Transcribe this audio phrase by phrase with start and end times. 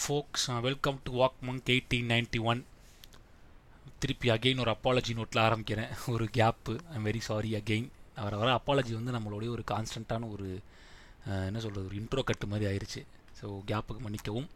[0.00, 2.60] folks welcome to walk monk eighteen ninety one
[4.02, 5.92] திருப்பி again ஒரு apology நோட்டில் ஆரம்பிக்கிறேன்.
[6.14, 7.86] ஒரு gap I'm very sorry again
[8.24, 10.46] வர வர அப்பாலஜி வந்து நம்மளுடைய ஒரு கான்ஸ்டண்ட்டான ஒரு
[11.28, 13.02] uh, என்ன சொல்கிறது ஒரு இன்ட்ரோ கட்டு மாதிரி ஆயிடுச்சு
[13.38, 14.48] ஸோ கேப்புக்கு மன்னிக்கவும்.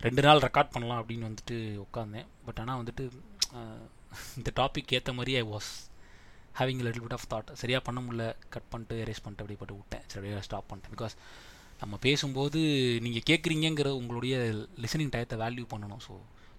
[0.00, 1.56] ரெண்டு நாள் ரெக்கார்ட் பண்ணலாம் அப்படின்னு வந்துட்டு
[1.86, 3.06] உட்காந்தேன் பட் ஆனால் வந்துட்டு
[3.58, 3.80] uh,
[4.38, 5.72] இந்த டாபிக் ஏற்ற மாதிரி I was
[6.60, 8.26] having little bit of thought சரியாக பண்ண முடியல.
[8.56, 10.06] கட் பண்ணிட்டு எரேஸ் பண்ணிட்டு அப்படி போட்டு விட்டேன்.
[10.14, 10.94] சரியாக ஸ்டாப் பண்ணிட்டேன்.
[10.96, 11.16] பிகாஸ்
[11.84, 12.60] நம்ம பேசும்போது
[13.04, 14.34] நீங்கள் கேட்குறீங்கிற உங்களுடைய
[14.82, 16.02] லிசனிங் டயத்தை வேல்யூ பண்ணணும்.
[16.06, 16.12] ஸோ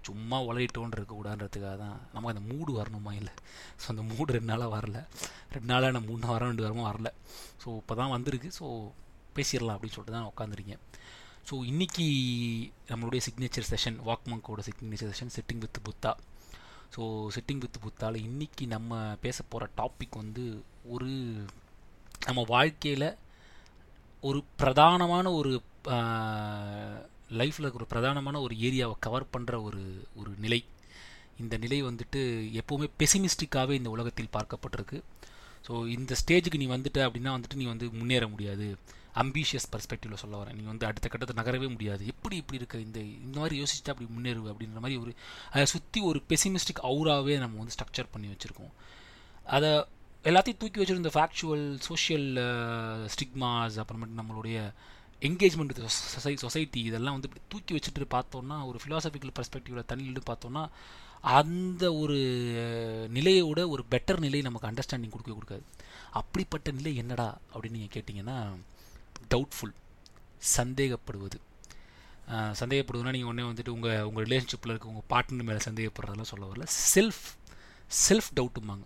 [0.08, 3.34] சும்மா உழையிட்டோன்னு இருக்கக்கூடாதுன்றதுக்காக தான் நமக்கு அந்த மூடு வரணுமா இல்லை?
[3.82, 4.98] ஸோ அந்த மூடு ரெண்டு நாளாக வரல.
[5.56, 7.12] ரெண்டு நாளாக நான் மூணு வாரம் ரெண்டு வாரமும் வரல.
[7.64, 8.52] ஸோ இப்போ தான் வந்திருக்கு.
[8.60, 8.68] ஸோ
[9.38, 10.84] பேசிடலாம் அப்படின்னு சொல்லிட்டு தான் உட்காந்துருக்கேன்
[11.50, 12.06] ஸோ இன்றைக்கி
[12.92, 16.12] நம்மளுடைய signature session வாக்மங்கோட signature session sitting with Buddha
[16.96, 17.04] so
[17.36, 20.44] sitting with புத்தால இன்றைக்கி நம்ம பேச போகிற டாபிக் வந்து
[20.96, 21.10] ஒரு
[22.28, 23.08] நம்ம வாழ்க்கையில்
[24.28, 25.52] ஒரு பிரதானமான ஒரு
[27.40, 29.82] லைஃப்பில் ஒரு பிரதானமான ஒரு ஏரியாவை கவர் பண்ணுற ஒரு
[30.20, 30.60] ஒரு நிலை.
[31.42, 32.22] இந்த நிலை வந்துட்டு
[32.60, 35.00] எப்போவுமே பெசிமிஸ்டிக்காகவே இந்த உலகத்தில் பார்க்கப்பட்டிருக்கு.
[35.68, 38.68] ஸோ இந்த ஸ்டேஜுக்கு நீ வந்துட்ட அப்படின்னா வந்துட்டு நீ வந்து முன்னேற முடியாது.
[39.24, 40.56] அம்பிஷியஸ் பர்ஸ்பெக்டிவில் சொல்ல வரேன்.
[40.60, 42.02] நீ வந்து அடுத்த கட்டத்தை நகரவே முடியாது.
[42.14, 42.78] எப்படி இப்படி இருக்க?
[42.88, 44.48] இந்த இந்த மாதிரி யோசிச்சுட்டு அப்படி முன்னேறுவு?
[44.54, 45.12] அப்படின்ற மாதிரி ஒரு
[45.54, 48.74] அதை சுற்றி ஒரு பெசிமிஸ்டிக் அவுராகவே நம்ம வந்து ஸ்ட்ரக்சர் பண்ணி வச்சுருக்கோம்.
[49.58, 49.72] அதை
[50.30, 52.30] எல்லாத்தையும் தூக்கி வச்சுருந்த ஃபேக்சுவல் சோஷியல்
[53.14, 54.74] ஸ்டிக்மாஸ் அப்புறமேட்டு நம்மளுடைய
[55.22, 55.82] என்கேஜ்மெண்ட்
[56.16, 60.64] சொசை சொசைட்டி இதெல்லாம் வந்து இப்படி தூக்கி வச்சுட்டு பார்த்தோன்னா ஒரு ஃபிலாசபிக்கல் பர்ஸ்பெக்டிவில் தள்ளிட்டு பார்த்தோன்னா
[61.22, 62.18] அந்த ஒரு
[62.64, 65.64] uh, நிலையோட ஒரு பெட்டர் நிலை நமக்கு அண்டர்ஸ்டாண்டிங் கொடுக்க கொடுக்காது.
[66.12, 68.38] அப்படிப்பட்ட நிலை என்னடா அப்படின்னு நீங்கள் கேட்டிங்கன்னா
[69.30, 69.74] டவுட்ஃபுல்
[70.58, 71.38] சந்தேகப்படுவது.
[72.30, 76.68] ஆஹ் சந்தேகப்படுவதுனா நீங்கள் உடனே வந்துட்டு உங்கள் உங்கள் ரிலேஷன்ஷிப்பில் இருக்க உங்கள் பார்ட்னர் மேலே சந்தேகப்படுறதெல்லாம் சொல்ல வரல.
[76.96, 77.24] செல்ஃப்
[78.10, 78.86] செல்ஃப் டவுட்டும்பாங்க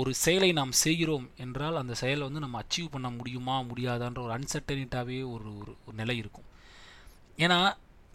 [0.00, 5.18] ஒரு செயலை நாம் செய்கிறோம் என்றால் அந்த செயலை வந்து நம்ம அச்சீவ் பண்ண முடியுமா முடியாதான்ற ஒரு அன்சர்டனிட்டாகவே
[5.34, 6.48] ஒரு ஒரு நிலை இருக்கும்.
[7.44, 7.58] ஏன்னா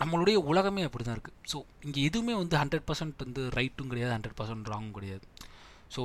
[0.01, 4.37] நம்மளுடைய உலகமே அப்படி தான் இருக்குது ஸோ இங்கே எதுவுமே வந்து ஹண்ட்ரட் பர்சன்ட் வந்து ரைட்டும் கிடையாது ஹண்ட்ரட்
[4.39, 5.25] பர்சன்ட் ராங்கும் கிடையாது.
[5.95, 6.01] ஸோ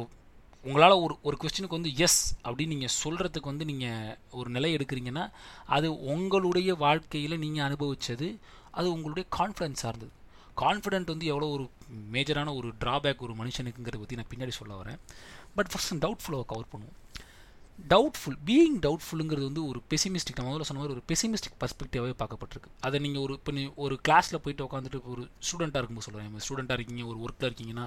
[0.64, 5.24] உங்களால் ஒரு ஒரு கொஸ்டினுக்கு வந்து எஸ் அப்படின்னு நீங்கள் சொல்கிறதுக்கு வந்து நீங்கள் ஒரு நிலை எடுக்கிறீங்கன்னா
[5.76, 8.28] அது உங்களுடைய வாழ்க்கையில் நீங்கள் அனுபவித்தது
[8.78, 10.12] அது உங்களுடைய கான்ஃபிடன்ஸ் சார்ந்தது.
[10.62, 11.64] கான்ஃபிடென்ட் வந்து எவ்வளோ ஒரு
[12.14, 15.00] மேஜரான ஒரு ட்ராபேக் ஒரு மனுஷனுக்குங்கிறத பற்றி நான் பின்னாடி சொல்ல வரேன்.
[15.56, 16.98] பட் ஃபர்ஸ்ட் டவுட்ஃபுல்லாக கவர் பண்ணுவோம்.
[17.92, 22.70] டவுட்ஃபுல் பீயிங் டவுட்ஃபுல்லுங்கிறது வந்து ஒரு பெசிமிஸ்டிக் நம்ம முதல்ல சொன்ன மாதிரி ஒரு பெசிமிஸ்டிக் பர்ஸ்பெக்டிவாகவே பார்க்கப்பட்டிருக்கு.
[22.86, 27.04] அதை நீங்கள் ஒரு இப்போ நீ ஒரு கிளாஸில் போயிட்டு உட்காந்துட்டு ஒரு ஸ்டூடெண்ட்டாக இருக்கும்போது சொல்கிறேன் ஸ்டூடெண்ட்டாக இருக்கீங்க
[27.12, 27.86] ஒரு ஒர்க்கில் இருக்கீங்கன்னா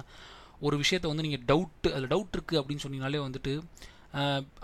[0.66, 3.52] ஒரு விஷயத்தை வந்து நீங்கள் டவுட்டு அதில் டவுட் இருக்குது அப்படின்னு சொன்னீங்கனாலே வந்துட்டு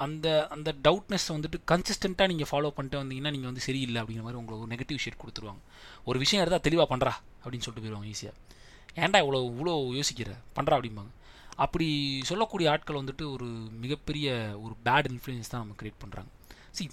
[0.04, 4.64] அந்த அந்த டவுட்னஸ் வந்துட்டு கன்சிஸ்டண்ட்டாக நீங்கள் ஃபாலோ பண்ணிட்டு வந்தீங்கன்னா நீங்கள் வந்து சரியில்லை அப்படிங்கிற மாதிரி உங்களுக்கு
[4.66, 5.60] ஒரு நெகட்டிவ் ஷேட் கொடுத்துருவாங்க.
[6.08, 8.34] ஒரு விஷயம் எடுத்தால் தெளிவாக பண்ணுறா அப்படின்னு சொல்லிட்டு போயிடுவாங்க ஈஸியாக
[9.02, 10.32] ஏன்டா இவ்வளோ இவ்வளோ யோசிக்கிற?
[10.56, 11.12] பண்ணுறா அப்படிம்பாங்க.
[11.56, 11.86] அப்படி
[12.24, 13.46] சொல்லக்கூடிய ஆட்கள் வந்துட்டு ஒரு
[13.84, 14.28] மிகப்பெரிய
[14.64, 16.30] ஒரு பேட் இன்ஃப்ளூயன்ஸ் தான் நம்ம க்ரியேட் பண்ணுறாங்க
[16.70, 16.90] சி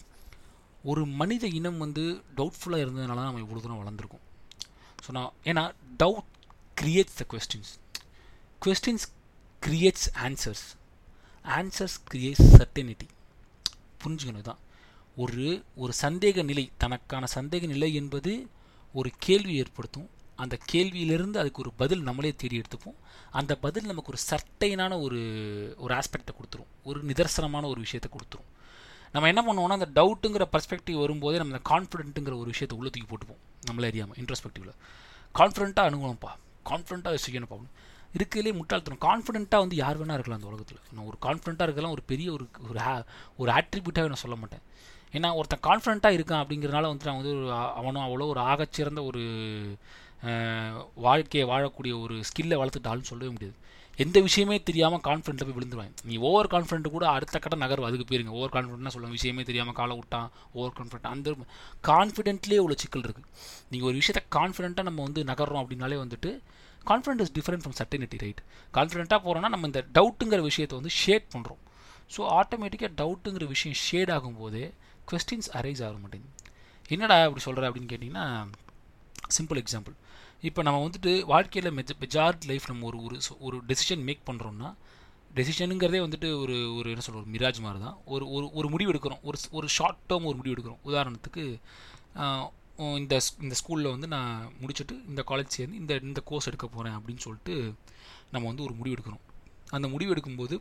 [0.83, 4.23] ஒரு மனித இனம் வந்து டவுட்ஃபுல்லாக இருந்ததுனால தான் நம்ம இவ்வளோ தூரம் வளர்ந்துருக்கோம்.
[5.05, 6.29] ஸோ நான் ஏன்னா doubt
[6.77, 7.72] creates the questions
[8.66, 9.07] questions
[9.61, 10.66] creates answers
[11.47, 13.07] answers creates certainty
[14.03, 14.61] புரிஞ்சுக்கணும் தான்
[15.16, 18.49] ஒரு ஒரு சந்தேக நிலை தனக்கான சந்தேக நிலை என்பது
[18.93, 20.09] ஒரு கேள்வி ஏற்படுத்தும்.
[20.44, 22.97] அந்த கேள்வியிலிருந்து அதுக்கு ஒரு பதில் நம்மளே தேடி எடுத்துப்போம்.
[23.40, 25.19] அந்த பதில் நமக்கு ஒரு சர்டைனான ஒரு
[25.84, 26.72] ஒரு ஆஸ்பெக்டை கொடுத்துரும்.
[26.90, 28.50] ஒரு நிதர்சனமான ஒரு விஷயத்தை கொடுத்துரும்.
[29.16, 33.41] நம்ம என்ன பண்ணுவோம்னா அந்த டவுட்டுங்கிற பர்ஸ்பெக்டிவ் வரும்போதே நம்ம அந்த கான்ஃபிடென்ட்டுங்கிற ஒரு விஷயத்தை உள்ள தூக்கி போட்டுப்போம்.
[33.69, 34.76] நம்மளே அறியாமல் இன்ட்ரஸ்பெக்டிவில்
[35.40, 36.32] கான்ஃபிடென்ட்டாக அணுகணும்ப்பா.
[36.70, 39.02] கான்ஃபிடென்ட்டாக செய்யணும்ப்பா அப்படின்னு இருக்கிறதுலே முட்டாள்தனம்.
[39.08, 40.79] கான்ஃபிடென்ட்டாக வந்து யார் வேணால் இருக்கலாம் அந்த உலகத்தில்.
[40.96, 42.79] நான் ஒரு கான்ஃபிடென்ட்டாக இருக்கலாம் ஒரு பெரிய ஒரு ஒரு
[43.41, 44.64] ஒரு ஆட்ரிபியூட்டாகவே நான் சொல்ல மாட்டேன்.
[45.17, 47.47] ஏன்னா ஒருத்தன் கான்ஃபிடென்ட்டாக இருக்கான் அப்படிங்கிறனால வந்து நான் வந்து ஒரு
[47.79, 49.23] அவனும் அவ்வளோ ஒரு ஆகச்சிறந்த ஒரு
[51.06, 53.58] வாழ்க்கையை வாழக்கூடிய ஒரு ஸ்கில்லை வளர்த்துட்டாலும் சொல்லவே முடியாது.
[54.03, 55.94] எந்த விஷயமே தெரியாமல் கான்ஃபிடென்ட்டில் போய் விழுந்துருவாங்க.
[56.09, 59.18] நீ ஓவர் கான்ஃபிடென்ட் கூட அடுத்த கட்ட நகர்வு அதுக்கு போயிருங்க ஓவர் கான்ஃபிடென்ட்னா சொல்லுவாங்க.
[59.20, 60.29] விஷயமே தெரியாமல் காலை விட்டான்
[60.59, 61.34] ஓவர் கான்ஃபிடென்ட் அந்த
[61.90, 63.28] கான்ஃபிடென்ட்லேயே உள்ள சிக்கல் இருக்குது
[63.72, 66.32] நீங்கள் ஒரு விஷயத்தை கான்ஃபிடென்ட்டாக நம்ம வந்து நகர்றோம் அப்படின்னாலே வந்துட்டு
[66.90, 68.41] confident is different from certainty right
[68.78, 71.62] கான்ஃபிடென்ட்டாக போகிறோன்னா நம்ம இந்த டவுட்டுங்கிற விஷயத்தை வந்து ஷேட் பண்ணுறோம்
[72.14, 74.66] ஸோ ஆட்டோமேட்டிக்காக டவுட்டுங்கிற விஷயம் ஷேட் ஆகும்போதே
[75.12, 76.34] கொஸ்டின்ஸ் அரைஸ் ஆக மாட்டேங்குது.
[76.96, 78.26] என்னடா அப்படி சொல்கிற அப்படின்னு கேட்டிங்கன்னா
[79.38, 79.96] சிம்பிள் எக்ஸாம்பிள்
[80.47, 83.17] இப்போ நம்ம வந்துட்டு வாழ்க்கையில் மெஜ மெஜாரிட்டி லைஃப் நம்ம ஒரு ஒரு
[83.47, 84.70] ஒரு டெசிஷன் மேக் பண்ணுறோம்னா
[85.38, 89.22] டெசிஷனுங்கிறதே வந்துட்டு ஒரு ஒரு என்ன சொல்ற ஒரு மிராஜ் மாதிரி தான் ஒரு ஒரு ஒரு முடிவு எடுக்கிறோம்.
[89.29, 90.82] ஒரு ஒரு ஷார்ட் டேர்ம் ஒரு முடிவு எடுக்கிறோம்.
[90.90, 91.43] உதாரணத்துக்கு
[93.02, 93.16] இந்த
[93.46, 97.55] இந்த ஸ்கூலில் வந்து நான் முடிச்சுட்டு இந்த காலேஜ் சேர்ந்து இந்த இந்த கோர்ஸ் எடுக்க போகிறேன் அப்படின்னு சொல்லிட்டு
[98.34, 99.23] நம்ம வந்து ஒரு முடிவு எடுக்கிறோம்.
[99.78, 100.55] அந்த முடிவு எடுக்கும்போது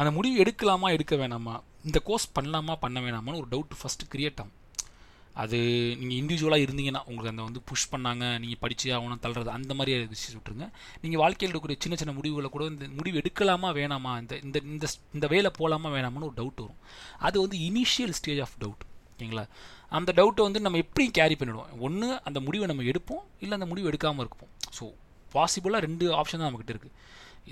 [0.00, 4.54] அந்த முடிவு எடுக்கலாமா எடுக்க வேணாமா இந்த கோர்ஸ் பண்ணலாமா பண்ண வேணாமான்னு ஒரு டவுட் ஃபஸ்ட்டு கிரியேட் ஆகும்.
[5.42, 5.58] அது
[6.00, 10.36] நீங்கள் இண்டிவிஜுவலாக இருந்தீங்கன்னா உங்களுக்கு அந்த வந்து புஷ் பண்ணாங்க நீங்கள் படிச்சே ஆகணும் தள்ளுறது அந்த மாதிரி விஷயம்
[10.38, 10.66] விட்டுருங்க.
[11.04, 14.86] நீங்கள் வாழ்க்கையில் இருக்கக்கூடிய சின்ன சின்ன முடிவுகளை கூட இந்த முடிவு எடுக்கலாமா வேணாமா இந்த இந்த இந்த
[15.18, 16.80] இந்த வேலை போகலாமா வேணாமான்னு ஒரு டவுட் வரும்.
[17.28, 18.84] அது வந்து இனிஷியல் ஸ்டேஜ் ஆஃப் டவுட்
[19.14, 19.46] ஓகேங்களா?
[19.98, 21.72] அந்த டவுட்டை வந்து நம்ம எப்படி கேரி பண்ணிடுவோம்.
[21.86, 24.52] ஒன்று அந்த முடிவை நம்ம எடுப்போம் இல்லை அந்த முடிவு எடுக்காமல் இருப்போம்.
[24.78, 24.86] ஸோ
[25.34, 26.96] பாசிபிளாக ரெண்டு ஆப்ஷன் தான் நம்மக்கிட்ட இருக்குது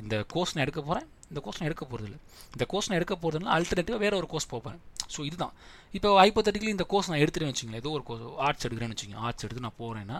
[0.00, 2.18] இந்த கோர்ஸ் நான் எடுக்க போகிறேன் இந்த கோர்ஸ் நான் எடுக்க போகிறதில்ல
[2.54, 4.80] இந்த கோர்ஸ் நான் எடுக்க போகிறதுனால அல்டர்னேட்டிவாக வேறு ஒரு கோர்ஸ் போகிறேன்
[5.14, 5.54] ஸோ இதுதான்.
[5.96, 7.82] இப்போ ஹைப்போத்தட்டிக்கலி இந்த கோர்ஸ் நான் எடுத்துட்டேன்னு வச்சுங்களேன்.
[7.84, 10.18] ஏதோ ஒரு கோர்ஸ் ஆர்ட்ஸ் எடுக்கிறேன்னு வச்சுக்கோங்க ஆர்ட்ஸ் எடுத்து நான் போகிறேன்னா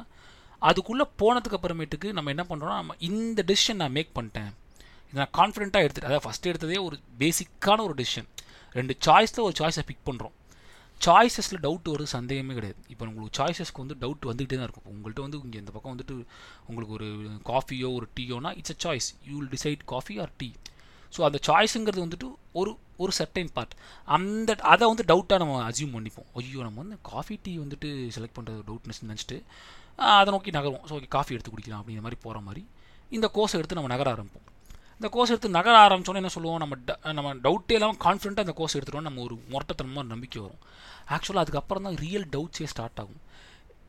[0.71, 4.51] அதுக்குள்ளே போனதுக்கு அப்புறமேட்டுக்கு நம்ம என்ன பண்ணுறோம்னா நம்ம இந்த டெசிஷன் நான் மேக் பண்ணிட்டேன்.
[5.11, 8.29] இதை நான் கான்ஃபிடென்ட்டாக எடுத்துகிட்டு அதாவது ஃபஸ்ட்டு எடுத்ததே ஒரு பேசிக்கான ஒரு டெசிஷன்
[8.79, 10.35] ரெண்டு சாய்ஸில் ஒரு சாய்ஸை பிக் பண்ணுறோம்
[11.07, 12.81] சாய்ஸஸில் டவுட் வருது சந்தேகமே கிடையாது.
[12.93, 14.87] இப்போ உங்களுக்கு சாய்ஸஸ்க்கு வந்து டவுட் வந்துகிட்டே தான் இருக்கும்.
[14.93, 16.17] உங்கள்கிட்ட வந்து இங்கே இந்த பக்கம் வந்துட்டு
[16.69, 17.09] உங்களுக்கு ஒரு
[17.51, 20.49] காஃபியோ ஒரு டீயோனா it's a choice you will decide coffee or tea
[21.15, 22.29] so அந்த சாய்ஸுங்கிறது வந்துட்டு
[22.61, 22.71] ஒரு
[23.03, 23.75] ஒரு சர்டைன் பார்ட்
[24.17, 26.29] அந்த அதை வந்து டவுட்டாக நம்ம அசியூம் பண்ணிப்போம்.
[26.41, 29.39] ஐயோ நம்ம வந்து காஃபி டீ வந்துட்டு செலக்ட் பண்ணுறது டவுட்னஸ் நினச்சிட்டு
[30.19, 30.85] அதை நோக்கி நகருவோம்.
[30.91, 32.63] ஸோ ஓகே காஃபி எடுத்து குடிக்கலாம் அப்படிங்கிற மாதிரி போகிற மாதிரி
[33.19, 34.47] இந்த கோர்ஸை எடுத்து நம்ம நகர ஆரம்பிப்போம்.
[35.03, 36.59] இந்த கோர்ஸ் எடுத்து நகர ஆரம்பித்தோன்னே என்ன சொல்லுவோம்?
[36.59, 40.59] நம்ம ட- நம்ம டவுட்டே இல்லாமல் கான்ஃபிடென்ட்டாக அந்த கோர்ஸ் எடுத்துருவோம் நம்ம ஒரு முரட்டத்தனமாக நம்பிக்கை வரும்.
[41.09, 43.21] ஆக்சுவலாக அதுக்கப்புறம் தான் ரியல் டவுட்ஸே ஸ்டார்ட் ஆகும்.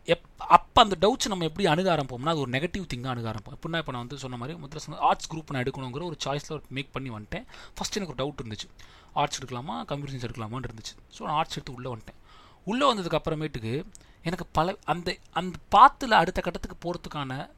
[0.06, 3.52] எப் அப்போ அந்த டவுட்ஸ் நம்ம எப்படி அணுக ஆரம்பிப்போம்னா அது ஒரு நெகட்டிவ் திங்காக அணுக ஆரம்பிப்போம்.
[3.52, 6.94] எப்படின்னா இப்போ நான் வந்து சொன்ன மாதிரி முதல்ல சொன்ன ஆர்ட்ஸ் குரூப் நான் எடுக்கணுங்கிற ஒரு சாய்ஸில் மேக்
[6.94, 7.46] பண்ணி வந்துட்டேன்.
[7.78, 8.70] ஃபஸ்ட் எனக்கு ஒரு டவுட் இருந்துச்சு.
[9.14, 9.86] ஆர்ட்ஸ் எடுக்கலாமா?
[9.86, 11.20] கம்ப்யூட்டர் சயின்ஸ் எடுக்கலாமான்னு இருந்துச்சு.
[11.20, 12.22] ஸோ நான் ஆர்ட்ஸ் எடுத்து உள்ளே வந்துட்டேன்.
[12.64, 13.86] உள்ளே வந்ததுக்கு அப்புறமேட்டுக்கு
[14.24, 17.50] எனக்கு பல அந்த அந்த பாத்தில் அடுத்த கட்டத்துக்கு போகிறதுக்கான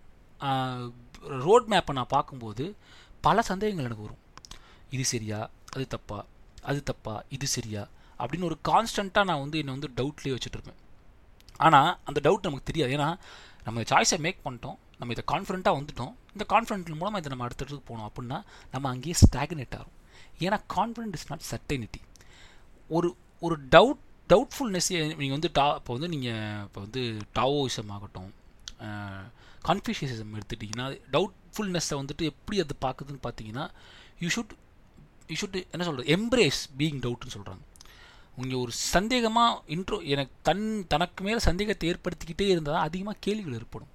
[1.21, 2.75] ரோட் மேப்பை நான் பார்க்கும்போது
[3.27, 4.21] பல சந்தேகங்கள் எனக்கு வரும்.
[4.95, 5.39] இது சரியா?
[5.75, 6.19] அது தப்பா?
[6.69, 7.15] அது தப்பா?
[7.35, 7.83] இது சரியா?
[8.19, 10.79] அப்படின்னு ஒரு கான்ஸ்டண்ட்டாக நான் வந்து என்னை வந்து டவுட்லேயே வச்சுட்ருப்பேன்
[11.65, 12.93] ஆனால் அந்த டவுட் நமக்கு தெரியாது.
[12.97, 13.09] ஏன்னா
[13.65, 14.77] நம்ம சாய்ஸை மேக் பண்ணிட்டோம்.
[14.99, 16.13] நம்ம இதை கான்ஃபிடண்ட்டாக வந்துட்டோம்.
[16.35, 18.37] இந்த கான்ஃபிடென்ட் மூலமாக இதை நம்ம அடுத்தடுத்து போனோம் அப்படின்னா
[18.73, 19.95] நம்ம அங்கேயே ஸ்டாக்னேட் ஆகும்
[20.45, 22.01] ஏன்னா கான்ஃபிடென்ட் இஸ் நாட் சர்டைனிட்டி
[22.91, 23.09] ஒரு
[23.45, 24.89] ஒரு டவுட் டவுட்ஃபுல்னஸ்
[25.19, 27.01] நீங்கள் வந்து டா இப்போ வந்து நீங்கள் இப்போ வந்து
[27.35, 28.31] டாவோயிசம் ஆகட்டும்
[29.69, 33.65] கன்ஃபியூஷிசம் எடுத்துட்டிங்கன்னா டவுட்ஃபுல்னஸை வந்துட்டு எப்படி அது பார்க்குதுன்னு பார்த்தீங்கன்னா
[34.23, 34.53] யூ ஷுட்
[35.31, 37.63] யூ ஷுட் என்ன சொல்கிறது எம்ப்ரேஸ் பீயிங் டவுட்னு சொல்கிறாங்க
[38.43, 40.63] இங்கே ஒரு சந்தேகமாக இன்ட்ரோ எனக்கு தன்
[40.93, 43.91] தனக்கு மேலே சந்தேகத்தை ஏற்படுத்திக்கிட்டே இருந்தால் தான் அதிகமாக கேள்விகள் ஏற்படும்.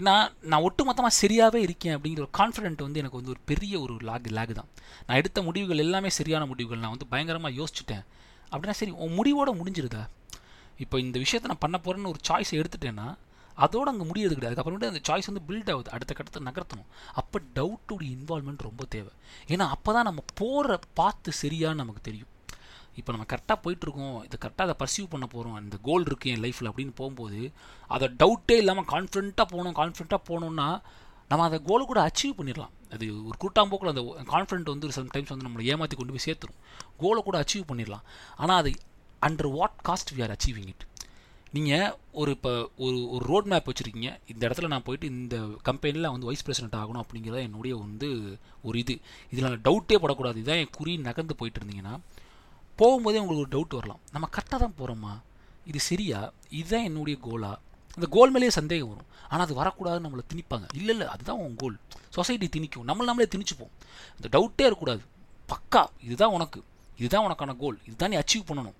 [0.00, 0.14] ஏன்னா
[0.50, 4.52] நான் ஒட்டுமொத்தமாக சரியாகவே இருக்கேன் அப்படிங்கிற ஒரு கான்ஃபிடென்ட் வந்து எனக்கு வந்து ஒரு பெரிய ஒரு லாக் லேக்
[4.60, 4.70] தான்.
[5.06, 6.82] நான் எடுத்த முடிவுகள் எல்லாமே சரியான முடிவுகள்.
[6.84, 8.04] நான் வந்து பயங்கரமாக யோசிச்சுட்டேன்.
[8.52, 10.02] அப்படின்னா சரி உன் முடிவோடு முடிஞ்சிருதா?
[10.84, 13.06] இப்போ இந்த விஷயத்தை நான் பண்ண போகிறேன்னு ஒரு சாய்ஸை எடுத்துட்டேன்னா
[13.66, 14.54] அதோடு அங்கே முடியறது கிடையாது.
[14.54, 15.90] அதுக்கப்புறமேட்டு அந்த சாய்ஸ் வந்து பில்ட் ஆகுது.
[15.96, 16.88] அடுத்த கட்டத்தை நகர்த்தணும்.
[17.20, 19.12] அப்போ டவுட்டுடைய இன்வால்மெண்ட் ரொம்ப தேவை.
[19.52, 22.30] ஏன்னா அப்போ தான் நம்ம போகிற பார்த்து சரியான்னு நமக்கு தெரியும்.
[23.00, 24.16] இப்போ நம்ம கரெக்டாக போயிட்டுருக்கோம்.
[24.26, 27.40] இது கரெக்டாக அதை பர்சீவ் பண்ண போகிறோம் இந்த கோல் இருக்குது என் லைஃப்பில் அப்படின்னு போகும்போது
[27.96, 30.68] அதை டவுட்டே இல்லாமல் கான்ஃபிடண்ட்டாக போகணும் கான்ஃபிடண்ட்டாக போகணுன்னா
[31.30, 32.72] நம்ம அதை கோலை கூட அச்சீவ் பண்ணிடலாம்.
[32.94, 34.02] அது ஒரு கூட்டாம்போக்கில் அந்த
[34.34, 36.58] கான்ஃபிடென்ட் வந்து சம்டைம்ஸ் வந்து நம்மளை ஏமாற்றி கொண்டு போய் சேர்த்துரும்.
[37.02, 38.04] கோலை கூட அச்சீவ் பண்ணிடலாம்.
[38.42, 38.72] ஆனால் அது
[39.28, 40.84] under what cost we are achieving it
[41.52, 44.08] நீங்கள் ஒரு இப்போ ஒரு ஒரு ரோட் மேப் வச்சுருக்கீங்க.
[44.32, 48.98] இந்த இடத்துல நான் போயிட்டு இந்த கம்பெனியில் வந்து வைஸ் பிரசிடென்ட் ஆகணும் அப்படிங்கிறத என்னுடைய வந்து ஒரு இது.
[49.30, 50.40] இதில் நான் டவுட்டே படக்கூடாது.
[50.40, 51.94] இதான் என் குறி நகர்ந்து போயிட்டு இருந்தீங்கன்னா
[52.78, 54.00] போகும்போதே உங்களுக்கு ஒரு டவுட் வரலாம்.
[54.12, 55.12] நம்ம கரெக்டாக தான் போகிறோமா
[55.66, 56.32] இது சரியா?
[56.50, 57.58] இதுதான் என்னுடைய கோலா
[57.94, 59.08] அந்த கோல் மேலேயே சந்தேகம் வரும்.
[59.28, 60.66] ஆனால் அது வரக்கூடாதுன்னு நம்மளை திணிப்பாங்க.
[60.74, 62.86] இல்லை இல்லை அதுதான் உன் கோல் சொசைட்டி திணிக்கும்.
[62.88, 63.72] நம்மள நம்மளே திணிச்சுப்போம்.
[64.16, 65.02] இந்த டவுட்டே இருக்கக்கூடாது.
[65.48, 66.62] பக்கா இதுதான் உனக்கு.
[66.98, 68.78] இதுதான் உனக்கான கோல் இதுதான் நீ அச்சீவ் பண்ணணும்.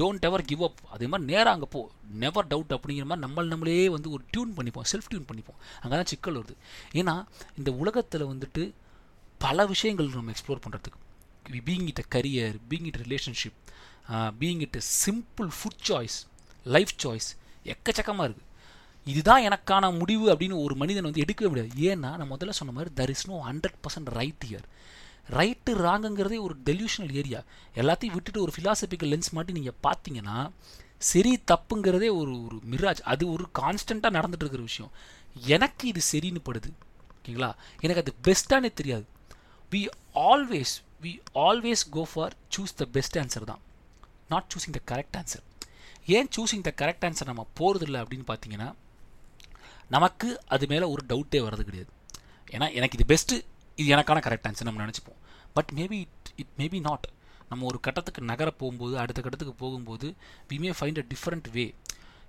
[0.00, 1.80] டோன்ட் எவர் கிவ் அப் அதே மாதிரி நேராக அங்கே போ.
[2.22, 5.58] நெவர் டவுட் அப்படிங்கிற மாதிரி நம்மள நம்மளே வந்து ஒரு டியூன் பண்ணிப்போம் செல்ஃப் டியூன் பண்ணிப்போம்.
[5.82, 6.54] அங்கே தான் சிக்கல் வருது.
[7.00, 7.14] ஏன்னா
[7.58, 8.64] இந்த உலகத்தில் வந்துட்டு
[9.46, 11.00] பல விஷயங்கள் நம்ம எக்ஸ்ப்ளோர் பண்ணுறதுக்கு
[11.68, 13.58] being it a career being it relationship
[14.40, 16.16] being it a simple food choice
[16.66, 17.28] life choice
[17.74, 18.48] எக்கச்சக்கமாக இருக்குது
[19.12, 21.70] இதுதான் எனக்கான முடிவு அப்படின்னு ஒரு மனிதன் வந்து எடுக்கவே முடியாது.
[21.88, 24.66] ஏன்னா நான் முதல்ல சொன்ன மாதிரி there is no hundred percent right here
[25.28, 27.42] right ராங்குங்கிறதே ஒரு டெல்யூஷனல் ஏரியா
[27.74, 30.50] எல்லாத்தையும் விட்டுட்டு ஒரு ஃபிலாசபிக்கல் லென்ஸ் மாட்டி நீங்கள் பார்த்தீங்கன்னா
[30.98, 34.92] சரி தப்புங்கிறதே ஒரு ஒரு மிராஜ் அது ஒரு கான்ஸ்டண்ட்டாக நடந்துட்டு இருக்கிற விஷயம்.
[35.34, 36.70] எனக்கு இது சரின்னு படுது.
[37.14, 37.54] ஓகேங்களா?
[37.80, 39.06] எனக்கு அது பெஸ்ட்டானே தெரியாது.
[39.70, 43.60] We always we always go for choose the best answer தான்.
[44.28, 45.44] Not choosing the correct answer
[46.06, 48.72] ஏன் சூஸிங் த கரெக்ட் ஆன்சர் நம்ம போகிறதில்ல அப்படின்னு பார்த்தீங்கன்னா
[49.88, 51.90] நமக்கு அது மேலே ஒரு டவுட்டே வர்றது கிடையாது.
[52.50, 53.44] ஏன்னா எனக்கு இது பெஸ்ட்டு
[53.82, 55.20] இது எனக்கான கரெக்ட் ஆன்சர் நம்ம நினச்சிப்போம்.
[55.58, 57.08] But maybe it it maybe not
[57.52, 60.08] நம்ம ஒரு கட்டத்துக்கு நகர போகும்போது அடுத்த கட்டத்துக்கு போகும்போது
[60.50, 61.64] we may find a different way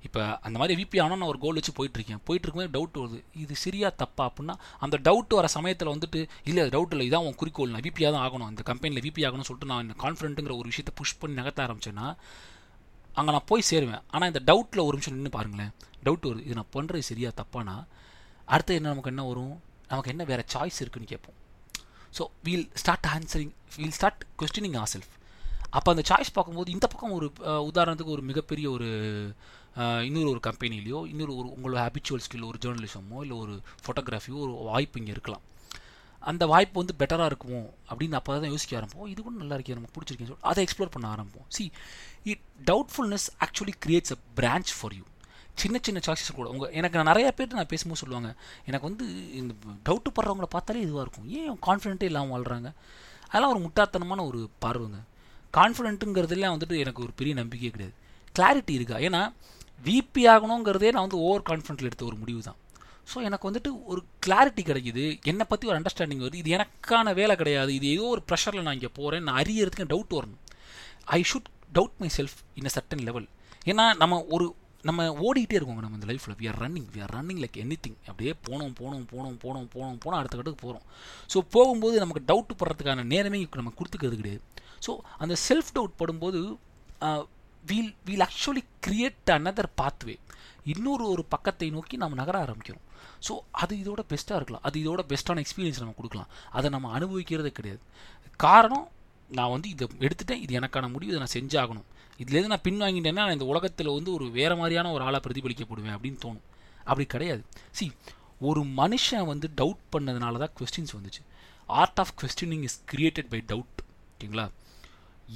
[0.07, 2.21] இப்போ அந்த மாதிரி விபி ஆனால் நான் ஒரு கோல் வச்சு போயிட்டுருக்கேன்.
[2.27, 3.19] போயிட்டு இருக்கும்போது டவுட் வருது.
[3.43, 4.55] இது சரியா தப்பா அப்படின்னா
[4.85, 6.19] அந்த டவுட் வர சமயத்தில் வந்துட்டு
[6.49, 7.71] இல்லை டவுட் இல்லை இதான் உன் குறிக்கோள்.
[7.75, 8.49] நான் விபியாக தான் ஆகணும்.
[8.53, 12.07] இந்த கம்பெனியில் விபி ஆகணும்னு சொல்லிட்டு நான் இந்த கான்ஃபிடென்ட்டுங்கிற ஒரு விஷயத்தை புஷ் பண்ணி நகர்த்த ஆரம்பிச்சேன்னா
[13.19, 14.03] அங்கே நான் போய் சேருவேன்.
[14.13, 15.71] ஆனால் இந்த டவுட்டில் ஒரு நிமிஷம் நின்று பாருங்களேன்.
[16.07, 16.43] டவுட் வருது.
[16.47, 17.77] இது நான் பண்ணுறது சரியா தப்பானா?
[18.53, 19.55] அடுத்து என்ன நமக்கு என்ன வரும்?
[19.91, 21.39] நமக்கு என்ன வேறு சாய்ஸ் இருக்குன்னு கேட்போம்.
[22.17, 25.11] So we'll start answering we'll start questioning our self
[25.77, 27.27] அப்போ அந்த சாய்ஸ் பார்க்கும்போது இந்த பக்கம் ஒரு
[27.69, 28.89] உதாரணத்துக்கு ஒரு மிகப்பெரிய ஒரு
[30.07, 33.53] இன்னொரு ஒரு கம்பெனிலையோ இன்னொரு ஒரு உங்களோட ஹேபிச்சுவல் ஸ்கில் ஒரு ஜேர்னலிசமோ இல்லை ஒரு
[33.83, 35.43] ஃபோட்டோகிராஃபியோ ஒரு வாய்ப்பு இங்கே இருக்கலாம்.
[36.31, 39.09] அந்த வாய்ப்பு வந்து பெட்டராக இருக்குமோ அப்படின்னு அப்போ தான் யோசிக்க ஆரம்பிப்போம்.
[39.13, 41.47] இது கூட நல்லா இருக்கே நமக்கு பிடிச்சிருக்கேன்னு சொல்லி அதை எக்ஸ்ப்ளோர் பண்ண ஆரம்பிப்போம்.
[41.55, 41.65] See
[42.31, 45.03] it doubtfulness actually creates a branch for you
[45.61, 46.47] சின்ன சின்ன சாய்ஸஸ் கூட.
[46.53, 48.29] உங்கள் எனக்கு நான் நிறையா பேர்ட்டு நான் பேசும்போது சொல்லுவாங்க
[48.69, 49.05] எனக்கு வந்து
[49.39, 49.53] இந்த
[49.87, 51.27] டவுட்டு படுறவங்கள பார்த்தாலே இதுவாக இருக்கும்.
[51.39, 52.69] ஏன் கான்ஃபிடென்ட்டே இல்லாமல் வாழ்கிறாங்க
[53.29, 54.99] அதெல்லாம் ஒரு முட்டாத்தனமான ஒரு பார்வைங்க.
[55.59, 57.95] கான்ஃபிடென்ட்டுங்கிறதுலாம் வந்துட்டு எனக்கு ஒரு பெரிய நம்பிக்கையே கிடையாது.
[58.37, 58.97] கிளாரிட்டி இருக்கா?
[59.07, 59.21] ஏன்னா
[59.87, 62.59] விபி ஆகணுங்கிறதே நான் வந்து ஓவர் கான்ஃபிடென்ட்டில் எடுத்த ஒரு முடிவு தான்
[63.11, 65.03] ஸோ எனக்கு வந்துட்டு ஒரு கிளாரிட்டி கிடைக்குது.
[65.31, 66.41] என்னை பற்றி ஒரு அண்டர்ஸ்டாண்டிங் வருது.
[66.41, 67.71] இது எனக்கான வேலை கிடையாது.
[67.77, 70.41] இது ஏதோ ஒரு ப்ரெஷரில் நான் இங்கே போகிறேன் நான் அறியறதுக்கு டவுட் வரணும்.
[71.17, 73.27] I should doubt myself in a certain level
[73.71, 74.45] ஏன்னா நம்ம ஒரு
[74.87, 78.33] நம்ம ஓடிக்கிட்டே இருக்கோங்க நம்ம இந்த லைஃப்பில் we are running we are running like anything அப்படியே
[78.47, 80.85] போனோம் போனோம் போனோம் போனோம் போனோம் போனோம் அடுத்த கட்டுக்கு போகிறோம்
[81.33, 84.43] ஸோ போகும்போது நமக்கு டவுட் படுறதுக்கான நேரமே நம்ம கொடுத்துக்கிறது கிடையாது.
[84.85, 86.41] ஸோ அந்த செல்ஃப் டவுட் படும்போது
[87.69, 90.15] we'll we'll actually create another pathway
[90.71, 92.83] இன்னொரு ஒரு பக்கத்தை நோக்கி நம்ம நகர ஆரம்பிக்கிறோம்.
[93.27, 94.63] ஸோ அது இதோட பெஸ்ட்டாக இருக்கலாம்.
[94.67, 96.29] அது இதோட பெஸ்ட்டான எக்ஸ்பீரியன்ஸ் நம்ம கொடுக்கலாம்.
[96.57, 97.81] அதை நம்ம அனுபவிக்கிறதே கிடையாது.
[98.45, 98.85] காரணம்
[99.37, 100.41] நான் வந்து இதை எடுத்துட்டேன்.
[100.45, 101.11] இது எனக்கான முடிவு.
[101.11, 101.87] இதை நான் செஞ்சாகணும்.
[102.17, 106.19] இதுலேருந்து நான் பின் வாங்கிட்டேன்னா நான் இந்த உலகத்தில் வந்து ஒரு வேறு மாதிரியான ஒரு ஆளாக பிரதிபலிக்கப்படுவேன் அப்படின்னு
[106.25, 106.45] தோணும்.
[106.83, 107.43] அப்படி கிடையாது.
[107.71, 107.91] சி
[108.39, 111.21] ஒரு மனுஷன் வந்து டவுட் பண்ணதுனால தான் கொஸ்டின்ஸ் வந்துச்சு.
[111.65, 113.81] Art of questioning is created by doubt
[114.13, 114.51] ஓகேங்களா?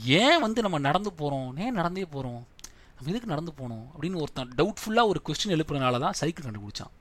[0.05, 2.47] ஏன் வந்து நம்ம நடந்து போகிறோம் ஏன் நடந்தே போகிறோம்
[2.95, 6.93] நம்ம எதுக்கு நடந்து போகணும் அப்படின்னு ஒருத்தன் டவுட்ஃபுல்லாக ஒரு கொஸ்டின் எழுப்புறதுனால தான் சைக்கிள் கண்டுபிடிச்சான்.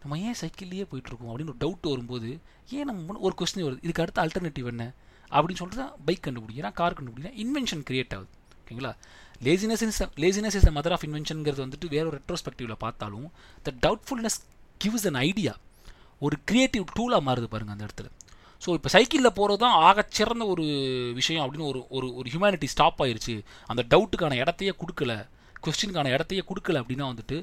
[0.00, 3.78] நம்ம ஏன் சைக்கிள்லேயே போயிட்டுருக்கோம் அப்படின்னு ஒரு டவுட் வரும்போது ஏன் நம்ம ஒரு கொஸ்டின் வருது?
[3.82, 4.92] இதுக்கு அடுத்த அல்டர்னேட்டிவ் என்ன?
[5.24, 8.28] அப்படின்னு சொல்லிட்டு தான் பைக் கண்டுபிடிக்கிறேன் கார் கண்டுபிடிக்கிறேன் இன்வென்ஷன் கிரியேட் ஆகுது.
[8.64, 8.92] ஓகேங்களா?
[9.46, 13.26] Laziness is laziness is the mother of இன்வென்ஷன்ங்கிறது வந்துட்டு வேற ஒரு ரெட்ரோஸ்பெக்டிவில் பார்த்தாலும்
[13.66, 14.38] the doubtfulness
[14.82, 15.52] gives an idea
[16.26, 18.08] ஒரு க்ரியேட்டிவ் டூலாக மாறுது பாருங்க அந்த இடத்துல.
[18.62, 20.64] ஸோ இப்போ சைக்கிளில் போகிறது தான் ஆகச்சிறந்த ஒரு
[21.18, 23.34] விஷயம் அப்படின்னு ஒரு ஒரு ஒரு ஹியூமனிட்டி ஸ்டாப் ஆயிருச்சு.
[23.70, 25.14] அந்த டவுட்டுக்கான இடத்தையே கொடுக்கல
[25.66, 27.36] கொஸ்டினுக்கான இடத்தையே கொடுக்கல அப்படின்னா வந்துட்டு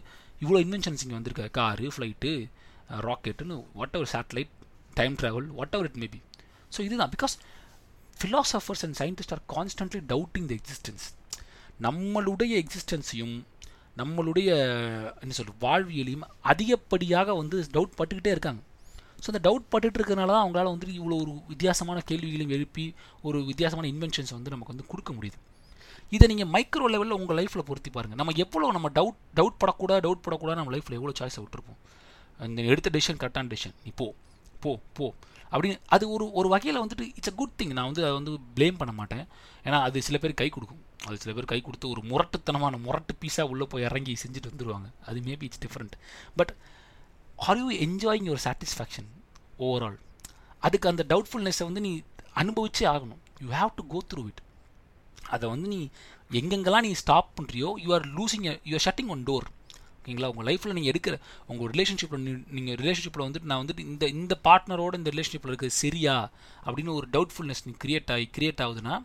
[0.43, 1.45] இவ்வளோ இன்வென்ஷன்ஸ் இங்கே வந்திருக்கு.
[1.59, 2.31] Car flight
[3.07, 3.57] ராக்கெட்டுன்னு
[3.97, 4.53] whatever satellite
[4.99, 5.47] time travel
[5.77, 6.21] whatever it maybe
[6.75, 7.13] so இதுதான்.
[7.15, 7.35] Because
[8.19, 11.05] philosophers and scientists are constantly doubting the existence
[11.85, 13.37] நம்மளுடைய எக்ஸிஸ்டன்ஸையும்
[13.99, 14.49] நம்மளுடைய
[15.23, 18.61] என்ன சொல்ற வாழ்வியலையும் அதிகப்படியாக வந்து டவுட் பட்டுக்கிட்டே இருக்காங்க.
[19.23, 22.85] ஸோ அந்த டவுட் பட்டுட்டு இருக்கறனால தான் அவங்களால வந்துட்டு இவ்வளோ ஒரு வித்தியாசமான கேள்விகளையும் எழுப்பி
[23.21, 25.37] ஒரு வித்தியாசமான இன்வென்ஷன்ஸ் வந்து நமக்கு வந்து கொடுக்க முடியுது.
[26.15, 30.25] இதை நீங்கள் மைக்ரோ லெவலில் உங்கள் லைஃப்பில் பொருத்தி பாருங்கள் நம்ம எவ்வளோ நம்ம டவுட் டவுட் படக்கூடாது டவுட்
[30.27, 31.79] படக்கூடாது நம்ம லைஃப்பில் எவ்வளோ சாய்ஸை விட்டுருப்போம்.
[32.49, 34.07] இந்த எடுத்த டெசிஷன் கரெக்டான டெசிஷன் நீ போ
[34.63, 35.05] போ போ.
[35.51, 38.77] அப்படின்னு அது ஒரு ஒரு வகையில் வந்துட்டு இட்ஸ் அ குட் திங் நான் வந்து அதை வந்து ப்ளேம்
[38.77, 39.23] பண்ண மாட்டேன்.
[39.63, 40.81] ஏன்னா அது சில பேர் கை கொடுக்கும்.
[41.07, 45.19] அது சில பேர் கை கொடுத்து ஒரு முரட்டுத்தனமான முரட்டு பீஸாக உள்ளே போய் இறங்கி செஞ்சுட்டு வந்துடுவாங்க அது
[45.19, 45.95] maybe it's different
[46.35, 46.53] but
[47.47, 49.09] are you enjoying your satisfaction
[49.59, 49.97] overall
[50.59, 51.91] அதுக்கு அந்த டவுட்ஃபுல்னஸை வந்து நீ
[52.35, 53.21] அனுபவிச்சே ஆகணும்.
[53.41, 54.41] You have to go through it
[55.29, 55.81] அதை வந்து நீ
[56.39, 59.47] எங்கெங்கெல்லாம் நீ stop பண்ணுறியோ you are losing you are shutting one door
[60.01, 60.29] ஓகேங்களா?
[60.33, 65.11] உங்கள் லைஃப்பில் நீங்கள் எடுக்கிற உங்கள் ரிலேஷன்ஷிப்பில் நீங்கள் ரிலேஷன்ஷிப்பில் வந்துட்டு நான் வந்துட்டு இந்த இந்த பார்ட்னரோட இந்த
[65.15, 66.29] ரிலேஷன்ஷிப்பில் இருக்குது சரியா
[66.65, 68.95] அப்படின்னு ஒரு டவுட்ஃபுல்னஸ் நீ கிரியேட் ஆகி கிரியேட் ஆகுதுன்னா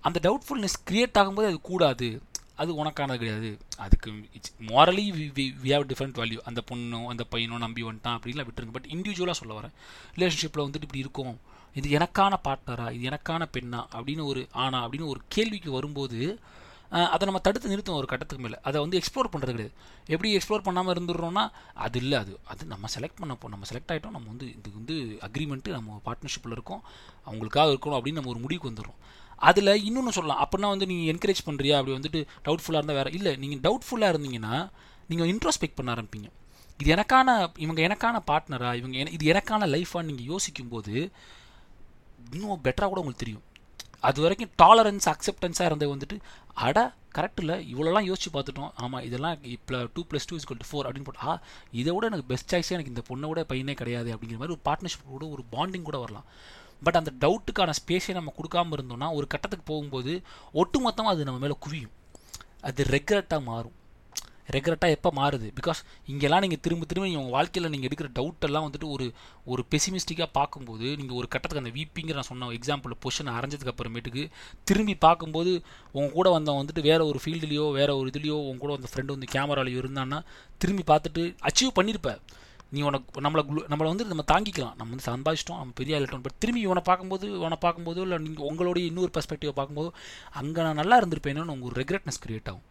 [0.00, 2.22] அந்த டவுட்ஃபுல்னஸ் கிரியேட் ஆகும்போது அது கூடாது.
[2.56, 3.58] அது உனக்கானது கிடையாது.
[3.76, 5.04] அதுக்கு it's morally
[5.36, 8.72] we we have different value அந்த பொண்ணோ அந்த பையனோ நம்பி வந்துட்டான் அப்படின்லாம் விட்டுருங்க.
[8.72, 9.74] பட் இண்டிவிஜுவலாக சொல்ல வரேன்.
[10.16, 11.38] ரிலேஷன்ஷிப்பில் வந்துட்டு இப்படி இருக்கும்.
[11.74, 13.80] இது எனக்கான பார்ட்னரா இது எனக்கான பெண்ணா?
[13.96, 16.38] அப்படின்னு ஒரு ஆனா அப்படின்னு ஒரு கேள்விக்கு வரும்போது
[16.92, 18.58] அதை நம்ம தடுத்து நிறுத்தும் ஒரு கட்டத்துக்கு மேலே.
[18.62, 19.72] அதை வந்து எக்ஸ்ப்ளோர் பண்ணுறது கிடையாது.
[20.06, 24.28] எப்படி எக்ஸ்ப்ளோர் பண்ணாமல் இருந்துடுறோம்னா அது இல்லை அது அது நம்ம செலக்ட் பண்ணப்போ நம்ம செலக்ட் ஆகிட்டோம் நம்ம
[24.28, 26.82] வந்து இது வந்து அக்ரிமெண்ட்டு நம்ம பார்ட்னர்ஷிப்பில் இருக்கோம்
[27.26, 28.94] அவங்களுக்காக இருக்கணும் அப்படின்னு நம்ம ஒரு முடிவுக்கு வந்துடுறோம்.
[29.36, 30.48] அதில் இன்னொன்று சொல்லலாம்.
[30.48, 34.70] அப்படின்னா வந்து நீங்கள் என்கரேஜ் பண்ணுறியா அப்படி வந்துட்டு டவுட்ஃபுல்லாக இருந்தால் வேறு இல்லை நீங்கள் டவுட்ஃபுல்லாக இருந்தீங்கன்னா
[35.08, 36.30] நீங்கள் இன்ட்ரோஸ்பெக்ட் பண்ண ஆரம்பிப்பீங்க.
[36.78, 41.10] இது எனக்கான இவங்க எனக்கான பார்ட்னரா இவங்க என- இது எனக்கான லைஃபாக நீங்கள் யோசிக்கும்போது
[42.32, 43.42] இன்னும் பெட்டராக கூட உங்களுக்கு தெரியும்.
[44.08, 46.16] அது வரைக்கும் டாலரன்ஸ் அக்செப்டன்ஸாக இருந்தது வந்துட்டு
[46.66, 46.78] அட
[47.16, 48.70] கரெக்ட் இல்லை இவ்வளோலாம் யோசிச்சு பார்த்துட்டோம்.
[48.84, 51.32] ஆமாம் இதெல்லாம் இப்போ two plus two is to four அப்படின்னு போட்டு ஆ
[51.80, 55.12] இதை விட எனக்கு பெஸ்ட் சாய்ஸே எனக்கு இந்த பொண்ணை விட பையனே கிடையாது அப்படிங்கிற மாதிரி ஒரு பார்ட்னர்ஷிப்
[55.14, 56.26] கூட ஒரு பாண்டிங் கூட வரலாம்.
[56.86, 60.14] பட் அந்த டவுட்டுக்கான ஸ்பேஸை நம்ம கொடுக்காம இருந்தோம்னா ஒரு கட்டத்துக்கு போகும்போது
[60.62, 61.94] ஒட்டுமொத்தமாக அது நம்ம மேலே குவியும்.
[62.68, 63.76] அது ரெக்ரெட்டாக மாறும்.
[64.56, 65.48] ரெக்ரெட்டாக எப்போ மாறுது?
[65.58, 65.80] பிகாஸ்
[66.12, 69.06] இங்கெல்லாம் நீங்கள் திரும்ப திரும்ப நீங்கள் உங்கள் வாழ்க்கையில் நீங்கள் எடுக்கிற டவுட்டெல்லாம் வந்துட்டு ஒரு
[69.52, 74.24] ஒரு பெசிமிஸ்டிக்காக பார்க்கும்போது நீங்கள் ஒரு கட்டத்துக்கு அந்த விபிங்கிற நான் சொன்ன எக்ஸாம்பிள் பொஷனை அரைஞ்சதுக்கு அப்புறமேட்டுக்கு
[74.64, 75.52] திரும்பி பார்க்கும்போது
[75.92, 79.32] உங்கள் கூட வந்தவன் வந்துட்டு வேறு ஒரு ஃபீல்டுலேயோ வேறு ஒரு இதுலையோ உங்க கூட வந்த ஃப்ரெண்டு வந்து
[79.34, 80.20] கேமராலையோ இருந்தான்னா
[80.58, 82.12] திரும்பி பார்த்துட்டு அச்சீவ் பண்ணியிருப்ப
[82.74, 83.42] நீ உனக்கு நம்மளை
[83.72, 84.76] நம்மளை வந்து நம்ம தாங்கிக்கலாம்.
[84.80, 88.84] நம்ம வந்து சம்பாதிச்சிட்டோம் நம்ம பெரிய ஆகிட்டோம் பட் திரும்பி இவனை பார்க்கும்போது இவனை பார்க்கும்போது இல்லை நீங்கள் உங்களுடைய
[88.90, 89.90] இன்னொரு பெர்ஸ்பெக்டிவை பார்க்கும்போது
[90.40, 92.66] அங்கே நான் நல்லா இருந்திருப்பேன்னு உங்களுக்கு ஒரு ரெக்ரெட்னஸ் க்ரியேட் ஆகும்.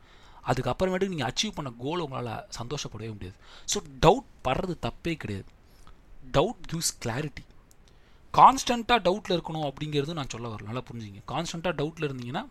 [0.48, 3.36] அதுக்கப்புறமேட்டுக்கு நீங்கள் அச்சீவ் பண்ண கோல் உங்களால் சந்தோஷப்படவே முடியாது.
[3.74, 5.46] ஸோ டவுட் படுறது தப்பே கிடையாது.
[6.34, 7.50] டவுட் கிவ்ஸ் கிளாரிட்டி
[8.34, 10.64] கான்ஸ்டண்ட்டாக டவுட்டில் இருக்கணும் அப்படிங்கிறது நான் சொல்ல வரல.
[10.64, 11.22] நல்லா புரிஞ்சுங்க.
[11.28, 12.48] கான்ஸ்டண்ட்டாக டவுட்டில் இருந்தீங்கன்னா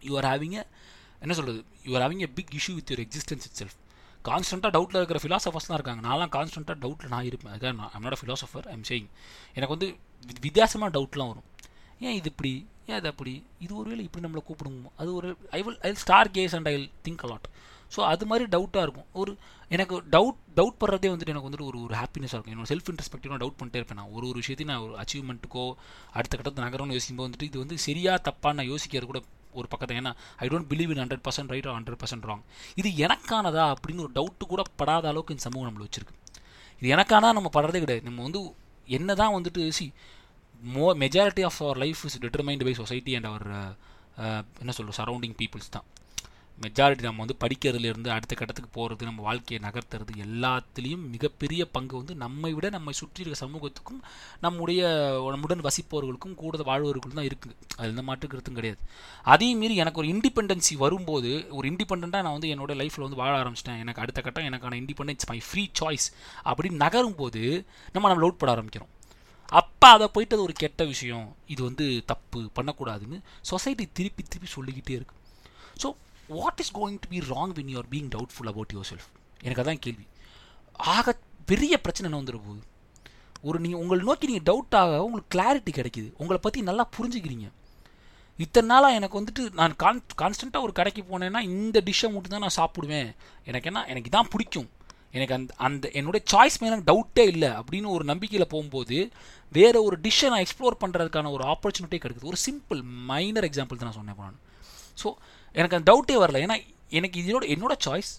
[0.00, 0.66] யூ ஆர் ஹேவிங்
[1.20, 3.84] என்ன சொல்கிறது you are having a big issue with your existence itself
[4.24, 6.08] கான்ஸ்டண்ட்டாக டவுட்டில் இருக்கிற ஃபிலாசபர்ஸ் தான் இருக்காங்க.
[6.08, 7.52] நான்லாம் கான்ஸ்டண்ட்டாக டவுட்டில் நான் இருப்பேன்.
[7.52, 9.08] அதான் நான் I'm not philosopher I'm saying
[9.54, 9.96] எனக்கு வந்து
[10.40, 11.44] வி- டவுட்லாம் வரும்.
[12.00, 12.68] ஏன் இது இப்படி?
[12.88, 13.32] ஏன் அது அப்படி?
[13.64, 14.90] இது ஒருவேளை இப்படி நம்மளை கூப்பிடுமோ?
[15.00, 15.28] அது ஒரு
[15.58, 16.74] I will I star case and I
[17.06, 17.48] think a lot
[17.94, 19.08] so அது மாதிரி டவுட்டாக இருக்கும்.
[19.20, 19.32] ஒரு
[19.70, 22.54] எனக்கு டவுட் டவுட் படுறதே வந்துட்டு எனக்கு வந்துட்டு ஒரு ஒரு ஹாப்பினஸாக இருக்கும்.
[22.54, 24.12] என்னோட செல்ஃப் இன்ட்ரெஸ்பெக்டிவ் டவுட் பண்ணிட்டே இருப்பேன் நான்.
[24.16, 25.64] ஒரு ஒரு விஷயத்தையும் நான் ஒரு அச்சீவ்மெண்ட்டுக்கோ
[26.18, 29.20] அடுத்த கட்டத்தை நகரம்னு யோசிக்கும்போது வந்துட்டு இது வந்து சரியா தப்பாக நான் யோசிக்கிறது கூட
[29.60, 30.12] ஒரு பக்கத்தை ஏன்னா
[30.44, 32.42] I don't believe in hundred percent right hundred percent wrong
[32.80, 36.16] இது எனக்கானதா அப்படின்னு ஒரு டவுட்டு கூட படாத அளவுக்கு இந்த சமூகம் நம்மளை வச்சிருக்கு.
[36.82, 38.06] இது எனக்கானா நம்ம படுறதே கிடையாது.
[38.08, 38.40] நம்ம வந்து
[38.98, 39.84] என்ன தான் வந்துட்டு சி
[40.76, 43.46] மோ majority of our life is determined by society and our
[44.62, 45.86] என்ன சொல்கிறோம் சரௌண்டிங் பீப்புள்ஸ் தான்.
[46.64, 52.52] மெஜாரிட்டி நம்ம வந்து படிக்கிறதுலேருந்து அடுத்த கட்டத்துக்கு போகிறது நம்ம வாழ்க்கையை நகர்த்துறது எல்லாத்துலேயும் மிகப்பெரிய பங்கு வந்து நம்மை
[52.56, 54.00] விட நம்மை சுற்றி இருக்க சமூகத்துக்கும்
[54.44, 54.80] நம்முடைய
[55.34, 57.54] நம்முடன் வசிப்பவர்களுக்கும் கூட வாழ்வர்களுக்கும் தான் இருக்குது.
[57.78, 58.80] அது எந்த மாற்றுக்கிறதும் கிடையாது.
[59.34, 63.82] அதையும் மீறி எனக்கு ஒரு இண்டிபெண்டன்சி வரும்போது ஒரு இண்டிபெண்ட்டாக நான் வந்து என்னோடய லைஃப்பில் வந்து வாழ ஆரம்பிச்சிட்டேன்.
[63.84, 66.08] எனக்கு அடுத்த கட்டம் எனக்கான இண்டிபெண்டன்ஸ் மை ஃப்ரீ சாய்ஸ்
[66.50, 67.42] அப்படின்னு நகரும் போது
[67.92, 68.92] நம்ம நம்மளை உட்பட பட ஆரம்பிக்கிறோம்.
[69.48, 71.36] அப்போ அதை போயிட்டு அது ஒரு கெட்ட விஷயம்.
[71.46, 73.18] இது வந்து தப்பு பண்ணக்கூடாதுன்னு
[73.50, 75.14] சொசைட்டி திருப்பி திருப்பி சொல்லிக்கிட்டே இருக்கு.
[75.82, 75.94] So
[76.28, 79.08] what is going to be wrong when you being doubtful about yourself
[79.42, 80.06] எனக்கு அதான் கேள்வி.
[80.76, 81.18] ஆக
[81.50, 82.62] பெரிய பிரச்சனை என்ன வந்துட போகுது?
[83.42, 86.08] ஒரு நீங்கள் உங்களை நோக்கி நீங்கள் டவுட் ஆக உங்களுக்கு கிளாரிட்டி கிடைக்குது.
[86.16, 87.48] உங்களை பற்றி நல்லா புரிஞ்சுக்கிறீங்க.
[88.38, 92.58] இத்தனை நாளாக எனக்கு வந்துட்டு நான் கான் கான்ஸ்டண்ட்டாக ஒரு கடைக்கு போனேன்னா இந்த டிஷ்ஷை மட்டும் தான் நான்
[92.60, 93.08] சாப்பிடுவேன்.
[93.44, 94.68] எனக்கு என்ன எனக்கு இதான் பிடிக்கும்.
[95.16, 98.98] எனக்கு அந்த அந்த என்னுடைய சாய்ஸ் மேலே டவுட்டே இல்லை அப்படின்னு ஒரு நம்பிக்கையில் போகும்போது
[99.56, 102.30] வேறு ஒரு டிஷ்ஷை நான் எக்ஸ்ப்ளோர் பண்ணுறதுக்கான ஒரு ஆப்பர்ச்சுனிட்டி கிடைக்குது.
[102.32, 104.40] ஒரு சிம்பிள் மைனர் எக்ஸாம்பிள் தான் நான் சொன்னேன் இப்போ நான்.
[105.02, 105.08] ஸோ
[105.58, 106.40] எனக்கு அந்த டவுட்டே வரல.
[106.46, 106.56] ஏன்னா
[106.98, 108.12] எனக்கு இதோட என்னோட சாய்ஸ்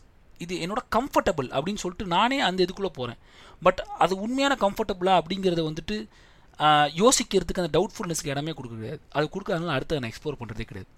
[0.44, 3.20] இது என்னோட கம்ஃபர்டபுள் அப்படின்னு சொல்லிட்டு நானே அந்த இதுக்குள்ளே போகிறேன்
[3.66, 5.98] பட் அது உண்மையான கம்ஃபர்டபுளா அப்படிங்கிறத வந்துட்டு
[7.02, 9.02] யோசிக்கிறதுக்கு அந்த டவுட்ஃபுல்னஸ்க்கு இடமே கொடுக்க கிடையாது.
[9.18, 10.90] அது கொடுக்காதனால அடுத்து நான் எக்ஸ்ப்ளோர் பண்ணுறதே கிடையாது.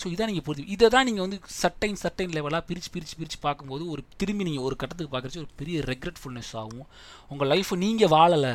[0.00, 3.82] ஸோ இதான் நீங்கள் புரிஞ்சு இதை தான் நீங்கள் வந்து சட்டைன் சட்டைன் லெவலாக பிரித்து பிரித்து பிரித்து பார்க்கும்போது
[3.92, 6.86] ஒரு திரும்பி நீங்கள் ஒரு கட்டத்துக்கு பார்க்குறச்சு ஒரு பெரிய ரெக்ரெட்ஃபுல்னஸ் ஆகும்.
[7.32, 8.52] உங்கள் லைஃப்பை நீங்கள் வாழலை.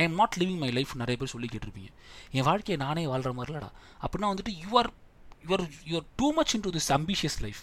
[0.00, 1.90] I am not living my life நிறைய பேர் சொல்லிக்கிட்டு இருப்பீங்க
[2.36, 3.70] என் வாழ்க்கையை நானே வாழ்கிற மாதிரிலடா.
[4.02, 4.90] அப்படின்னா வந்துட்டு you're
[5.54, 7.62] are your too much into this ambitious life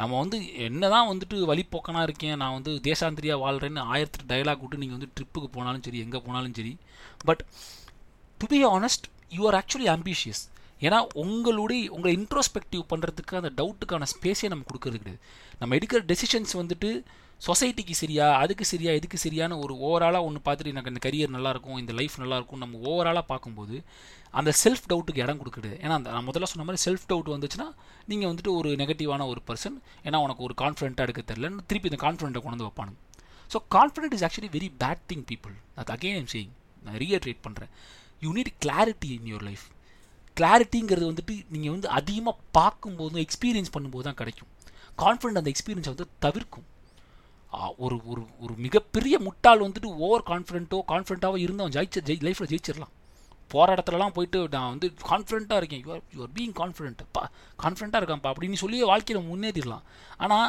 [0.00, 2.36] நம்ம வந்து என்ன தான் வந்துட்டு வழிப்போக்கனாக இருக்கேன்.
[2.42, 6.72] நான் வந்து தேசாந்திரியாக வாழ்கிறேன்னு ஆயிரத்து டயலாக் விட்டு நீங்கள் வந்து ட்ரிப்புக்கு போனாலும் சரி எங்கே போனாலும் சரி.
[7.28, 7.42] But
[8.40, 10.42] to be honest you are actually ambitious
[10.86, 15.22] ஏன்னா உங்களுடைய உங்களை இன்ட்ரோஸ்பெக்டிவ் பண்ணுறதுக்கு அந்த டவுட்டுக்கான ஸ்பேஸே நம்ம கொடுக்கறது கிடையாது.
[15.60, 16.90] நம்ம எடுக்கிற டெசிஷன்ஸ் வந்துட்டு
[17.46, 21.92] சொசைட்டிக்கு சரியா அதுக்கு சரியா இதுக்கு சரியான ஒரு ஓவராலாக ஒன்று பார்த்துட்டு எனக்கு இந்த கரியர் நல்லாயிருக்கும் இந்த
[21.98, 23.76] லைஃப் நல்லாயிருக்கும் நம்ம ஓவராலாக பார்க்கும்போது
[24.38, 25.76] அந்த செல்ஃப் டவுட்டுக்கு இடம் கொடுக்குறது.
[25.84, 27.68] ஏன்னா அந்த நான் முதல்ல சொன்ன மாதிரி செல்ஃப் டவுட் வந்துச்சுன்னா
[28.10, 32.42] நீங்கள் வந்துட்டு ஒரு நெகட்டிவான ஒரு பர்சன் ஏன்னா உனக்கு ஒரு கான்ஃபிடென்ட்டாக எடுக்க தெரிலன்னு திருப்பி இந்த கான்ஃபிடென்ட்டை
[32.44, 32.98] கொண்டு வந்து வைப்பானுங்க.
[33.52, 36.52] So confident is actually very bad thing people அது அகெயின் ஐம் சேயிங்
[36.86, 37.72] நான் ரீஅட்ரேட் பண்ணுறேன்
[38.24, 39.64] you need clarity in your life
[40.38, 44.50] கிளாரிட்டிங்கிறது வந்துட்டு நீங்கள் வந்து அதிகமாக பார்க்கும்போதும் எக்ஸ்பீரியன்ஸ் பண்ணும்போது தான் கிடைக்கும்.
[45.02, 46.66] கான்ஃபிடென்ட் அந்த எக்ஸ்பீரியன்ஸை வந்து தவிர்க்கும்.
[47.84, 52.94] ஒரு ஒரு ஒரு மிகப்பெரிய முட்டாள் வந்துட்டு ஓவர் கான்ஃபிடென்ட்டோ கான்ஃபிடென்ட்டாவோ இருந்து அவன் ஜெயிச்ச ஜெய் லைஃப்பில் ஜெயிச்சிடலாம்.
[53.52, 55.82] போகிற இடத்துலலாம் போயிட்டு நான் வந்து கான்ஃபிடென்ட்டாக இருக்கேன்.
[55.86, 57.22] யூஆர் யூஆர் பீங் கான்ஃபிடென்ட் பா
[57.62, 59.84] கான்ஃபிடென்ட்டாக இருக்கான்ப்பா அப்படின்னு சொல்லி வாழ்க்கையில் முன்னேறிடலாம்.
[60.24, 60.48] ஆனால்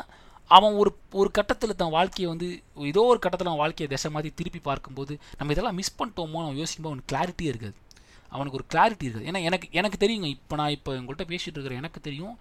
[0.57, 2.47] அவன் ஒரு ஒரு கட்டத்தில் தன் வாழ்க்கையை வந்து
[2.91, 6.93] ஏதோ ஒரு கட்டத்தில் அவன் வாழ்க்கையை திசை மாதிரி திருப்பி பார்க்கும்போது நம்ம இதெல்லாம் மிஸ் பண்ணிட்டோமோ அவன் யோசிக்கும்போது
[6.93, 7.77] அவனுக்கு கிளாரிட்டியே இருக்காது.
[8.35, 9.27] அவனுக்கு ஒரு கிளாரிட்டி இருக்குது.
[9.29, 10.29] ஏன்னா எனக்கு எனக்கு தெரியுங்க.
[10.37, 12.35] இப்போ நான் இப்போ உங்கள்கிட்ட பேசிகிட்டு இருக்கிற எனக்கு தெரியும்.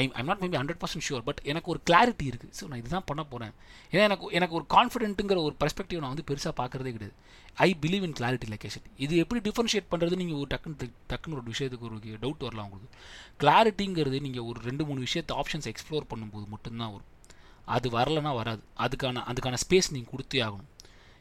[0.00, 2.52] I I'm not maybe hundred percent sure but எனக்கு ஒரு கிளாரிட்டி இருக்குது.
[2.58, 3.52] ஸோ நான் இதுதான் பண்ண போகிறேன்
[3.92, 7.14] ஏன்னா எனக்கு எனக்கு ஒரு கான்ஃபிடென்ட்டுங்கிற ஒரு பெர்ஸ்பெக்டிவ் நான் வந்து பெருசாக பார்க்குறதே கிடையாது.
[7.66, 11.88] I believe in clarity location இது எப்படி டிஃபரன்ஷியேட் பண்ணுறது நீங்கள் ஒரு டக்குன்னு டக்குன்னு ஒரு விஷயத்துக்கு
[11.88, 12.90] ஒரு டவுட் வரலாம் உங்களுக்கு.
[13.42, 17.10] கிளாரிட்டிங்கிறது நீங்கள் ஒரு ரெண்டு மூணு விஷயத்தை ஆப்ஷன்ஸ் எக்ஸ்ப்ளோர் பண்ணும்போது மட்டும்தான் வரும்.
[17.76, 18.62] அது வரலைன்னா வராது.
[18.84, 20.70] அதுக்கான அதுக்கான ஸ்பேஸ் நீங்கள் கொடுத்தே ஆகணும்.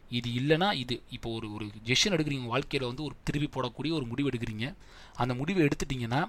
[0.10, 4.30] இது இல்லைன்னா இது இப்போ ஒரு ஒரு ஜெஷன் எடுக்கிறீங்க வாழ்க்கையில் வந்து ஒரு திருப்பி போடக்கூடிய ஒரு முடிவு
[4.30, 4.76] எடுக்கிறீங்க.
[5.16, 6.22] அந்த முடிவை எடுத்துட்டீங்கன்னா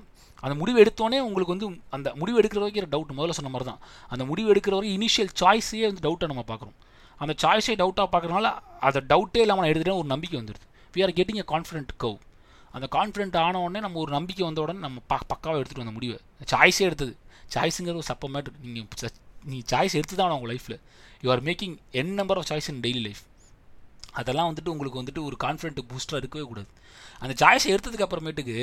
[0.43, 4.25] அந்த முடிவு எடுத்தோடனே உங்களுக்கு வந்து அந்த முடிவு எடுக்கிற வரைக்கும் டவுட் முதல்ல சொன்ன மாதிரி தான் அந்த
[4.25, 6.77] முடிவு எடுக்கிற வரைக்கும் இனிஷியல் சாய்ஸே வந்து டவுட்டாக நம்ம பார்க்குறோம்.
[7.19, 11.41] அந்த சாய்ஸே டவுட்டாக பார்க்குறனால அதை டவுட்டே இல்லாமல் நான் எடுத்துகிட்டே ஒரு நம்பிக்கை வந்துடுது we are getting
[11.45, 12.19] a confident கவ்
[12.71, 16.19] அந்த கான்ஃபிடென்ட் ஆன உடனே நம்ம ஒரு நம்பிக்கை வந்த உடனே நம்ம ப பக்காவாக எடுத்துகிட்டு வந்த முடிவை.
[16.53, 17.17] சாய்ஸே எடுத்தது.
[17.55, 19.13] சாய்ஸுங்கிறது ஒரு சப்ப மேட்ரு நீங்கள்
[19.45, 20.79] நீ சாய்ஸ் எடுத்து தான் உங்கள் லைஃப்பில்
[21.23, 23.23] you are making n number of choice in daily life
[24.21, 26.69] அதெல்லாம் வந்துட்டு உங்களுக்கு வந்துட்டு ஒரு கான்ஃபிடென்ட் பூஸ்டராக இருக்கவே கூடாது.
[27.23, 28.59] அந்த சாய்ஸை எடுத்ததுக்கு அப்புறமேட்டுக்கு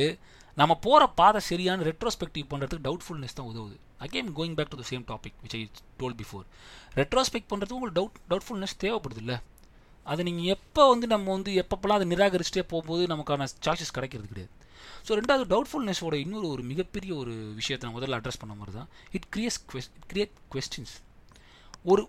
[0.58, 3.75] நம்ம போகிற பாதை சரியான ரெட்ரோஸ்பெக்டிவ் பண்ணுறதுக்கு டவுட்ஃபுல்னஸ் தான் உதவுது.
[4.05, 5.62] Again going back to the same topic which I
[6.01, 6.45] told before
[7.01, 9.38] retrospect பண்ணுறதுக்கு உங்களுக்கு டவுட் டவுட்ஃபுல்னஸ் தேவைப்படுது இல்லை
[10.05, 14.51] அது நீங்கள் எப்போ வந்து நம்ம வந்து எப்பப்பெல்லாம் அதை நிராகரிச்சுட்டே போகும்போது நமக்கான சாய்ஸஸ் கிடைக்கிறது கிடையாது.
[15.08, 18.89] ஸோ ரெண்டாவது டவுட்ஃபுல்னஸோட இன்னொரு ஒரு மிகப்பெரிய ஒரு விஷயத்தை நான் முதல்ல அட்ரஸ் பண்ண மாதிரி தான்.
[19.17, 20.95] It creates ques it create questions
[21.91, 22.03] ஒரு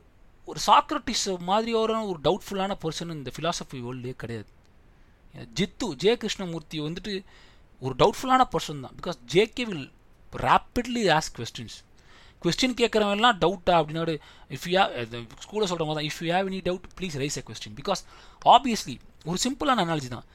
[0.51, 4.49] ஒரு சாக்ரட்டிஸ் மாதிரியான ஒரு டவுட்ஃபுல்லான பர்சன் இந்த ஃபிலாசபி வேர்ல்டே கிடையாது.
[5.59, 7.15] ஜித்து ஜெய கிருஷ்ணமூர்த்தி வந்துட்டு
[7.83, 8.95] ஒரு டவுட்ஃபுல்லான பர்சன் தான்.
[9.01, 9.89] Because JK will
[10.47, 11.77] rapidly ask questions
[12.45, 14.03] question கேட்குறவங்கலாம் டவுட்டா அப்படின்னா
[14.57, 14.81] இஃப் யூ
[15.45, 18.03] ஸ்கூலில் சொல்கிற மாதிரி தான் if you have any doubt please raise a question because
[18.55, 18.97] obviously
[19.31, 20.27] ஒரு சிம்பிளான அனாலஜி தான்.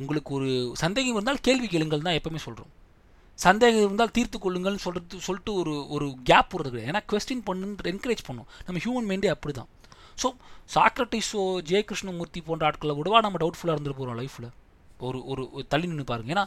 [0.00, 0.50] உங்களுக்கு ஒரு
[0.82, 2.72] சந்தேகம் இருந்தால் கேள்வி கேளுங்கள் தான் எப்போவுமே சொல்கிறோம்
[3.44, 6.90] சந்தேகம் இருந்தால் தீர்த்து கொள்ளுங்கள்னு சொல்கிறது சொல்லிட்டு ஒரு ஒரு கேப் போகிறது கிடையாது.
[6.92, 8.48] ஏன்னா கொஸ்டின் பண்ணுன்ற என்கரேஜ் பண்ணும்.
[8.66, 9.70] நம்ம ஹியூமன் மைண்டே அப்படி தான்
[10.22, 10.28] ஸோ
[10.74, 14.48] சாக்ரட்டிஸோ ஜெய கிருஷ்ணமூர்த்தி போன்ற ஆட்களை விடவா நம்ம டவுட்ஃபுல்லாக இருந்துட்டு போகிறோம் லைஃப்பில்
[15.06, 16.30] ஒரு ஒரு ஒரு தள்ளி நின்று பாருங்க.
[16.34, 16.44] ஏன்னா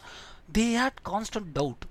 [0.56, 1.84] தே ஹேட் கான்ஸ்டன்ட் டவுட்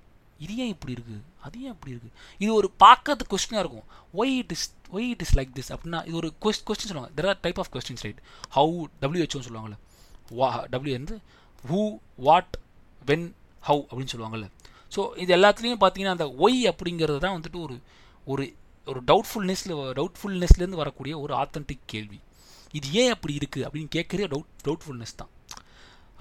[0.43, 3.88] இது ஏன் இப்படி இருக்குது அது ஏன் இப்படி இருக்குது இது ஒரு பார்க்கறது கொஸ்டினாக இருக்கும்.
[4.19, 7.12] Why it is why it is like this அப்படின்னா இது ஒரு கொஸ்ட் கொஸ்டின் சொல்லுவாங்க.
[7.17, 8.21] There are type of questions right
[8.57, 9.77] how டபிள்யூஹெச்ஓன்னு சொல்லுவாங்கல்ல.
[10.39, 11.17] வா டபிள்யூ வந்து
[11.63, 11.81] ஹூ
[12.27, 12.55] வாட்
[13.12, 13.27] வென்
[13.69, 14.47] ஹவு அப்படின்னு சொல்லுவாங்கள்ல
[14.95, 17.75] ஸோ இது எல்லாத்துலேயும் பார்த்தீங்கன்னா அந்த ஒய் அப்படிங்கிறது தான் வந்துட்டு ஒரு
[18.28, 18.45] ஒரு
[18.88, 22.19] ஒரு டவுட்ஃபுல்னஸில் டவுட்ஃபுல்னஸ்லேருந்து வரக்கூடிய ஒரு ஆத்தன்டிக் கேள்வி.
[22.78, 25.32] இது ஏன் அப்படி இருக்குது அப்படின்னு கேட்குறே டவுட் டவுட்ஃபுல்னஸ் தான்.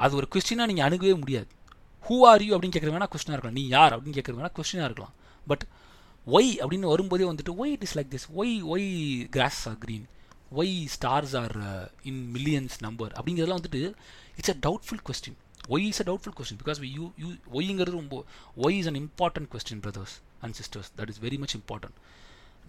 [0.05, 1.49] அது ஒரு கொஸ்டினாக நீங்கள் அணுகவே முடியாது.
[2.07, 3.59] ஹூ ஆர் யூ அப்படின்னு கேட்குறது வேணால் கொஸ்டினாக இருக்கலாம்.
[3.61, 5.15] நீ யார் அப்படின்னு கேட்குறது வேணால் கொஸ்டினாக இருக்கலாம்.
[5.47, 5.65] பட்
[6.27, 8.89] ஒய் அப்படின்னு வரும்போதே வந்துட்டு why it is like this why why
[9.37, 10.07] grass are green
[10.61, 11.57] why stars are
[12.11, 13.83] in millions number அப்படிங்கிறதுலாம் வந்துட்டு
[14.39, 15.39] it's a doubtful question
[15.75, 17.29] why is a doubtful question because you you
[17.59, 18.25] ஒய்ங்கிறது ரொம்ப
[18.67, 21.99] why is an important question brothers and sisters that is very much important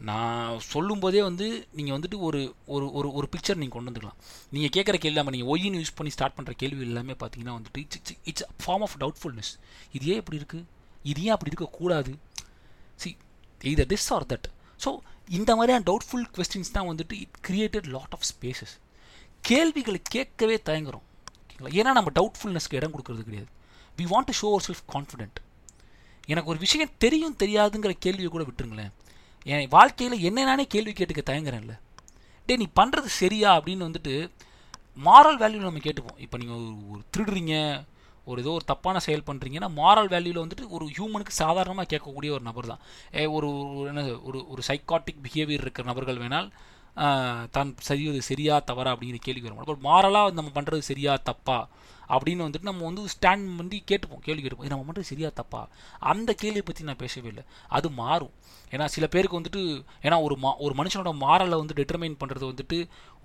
[0.10, 4.20] நான் சொல்லும்போதே வந்து நீங்கள் வந்துட்டு ஒரு ஒரு ஒரு ஒரு பிக்சர் நீங்கள் கொண்டு வந்துக்கலாம்
[4.52, 8.14] நீங்கள் கேட்குற கேள்வி நம்ம நீங்கள் ஒய்னு யூஸ் பண்ணி ஸ்டார்ட் பண்ணுற கேள்வி எல்லாமே பார்த்தீங்கன்னா வந்துட்டு it's
[8.24, 9.52] it's form of doubtfulness
[9.92, 10.64] இது ஏன் இப்படி இருக்குது
[11.12, 12.12] இது ஏன் அப்படி இருக்கக்கூடாது?
[13.02, 13.10] சி
[13.62, 14.48] இது திஸ் ஆர் தட்
[14.86, 14.92] ஸோ
[15.40, 18.76] இந்த மாதிரியான டவுட்ஃபுல் கொஸ்டின்ஸ் தான் வந்துட்டு it created lot of spaces
[19.50, 21.06] கேள்விகளை கேட்கவே தயங்குறோம்.
[21.60, 23.50] ஓகேங்களா ஏன்னா நம்ம டவுட்ஃபுல்னஸ்க்கு இடம் கொடுக்கறது கிடையாது.
[24.00, 25.39] We want to show our self confident
[26.32, 28.91] எனக்கு ஒரு விஷயம் தெரியும் தெரியாதுங்கிற கேள்வியை கூட விட்டுருங்களேன்.
[29.45, 31.76] என் வாழ்க்கையில் என்ன நானே கேள்வி கேட்டுக்க தயங்குறேன்ல.
[32.48, 34.13] டே நீ பண்ணுறது சரியா அப்படின்னு வந்துட்டு
[35.08, 36.19] மாரல் வேல்யூவில் நம்ம கேட்டுப்போம்.
[36.26, 37.56] இப்போ நீங்கள் ஒரு திருடுறீங்க
[38.30, 42.72] ஒரு ஏதோ ஒரு தப்பான செயல் பண்ணுறீங்கன்னா மாரல் வேல்யூவில் வந்துட்டு ஒரு ஹியூமனுக்கு சாதாரணமாக கேட்கக்கூடிய ஒரு நபர்
[42.72, 42.82] தான்
[43.19, 43.50] ஏ ஒரு
[43.91, 46.50] என்ன ஒரு ஒரு சைக்காட்டிக் பிஹேவியர் இருக்கிற நபர்கள் வேணால்
[47.56, 49.60] தான் செய்வது சரியா தவறா அப்படிங்கிற கேள்வி வரும்.
[49.72, 51.60] பட் மாரலாக நம்ம பண்ணுறது சரியா தப்பா
[52.14, 54.68] அப்படின்னு வந்துட்டு நம்ம வந்து ஸ்டாண்ட் பண்ணி கேட்டுப்போம் கேள்வி கேட்டுப்போம்.
[54.68, 55.62] இது நம்ம பண்ணுறது சரியா தப்பா?
[56.12, 57.44] அந்த கேள்வியை பற்றி நான் பேசவே இல்லை.
[57.78, 58.32] அது மாறும்.
[58.74, 59.62] ஏன்னா சில பேருக்கு வந்துட்டு
[60.06, 62.78] ஏன்னா ஒரு மா ஒரு மனுஷனோட மாரலை வந்து டிட்டர்மைன் பண்ணுறது வந்துட்டு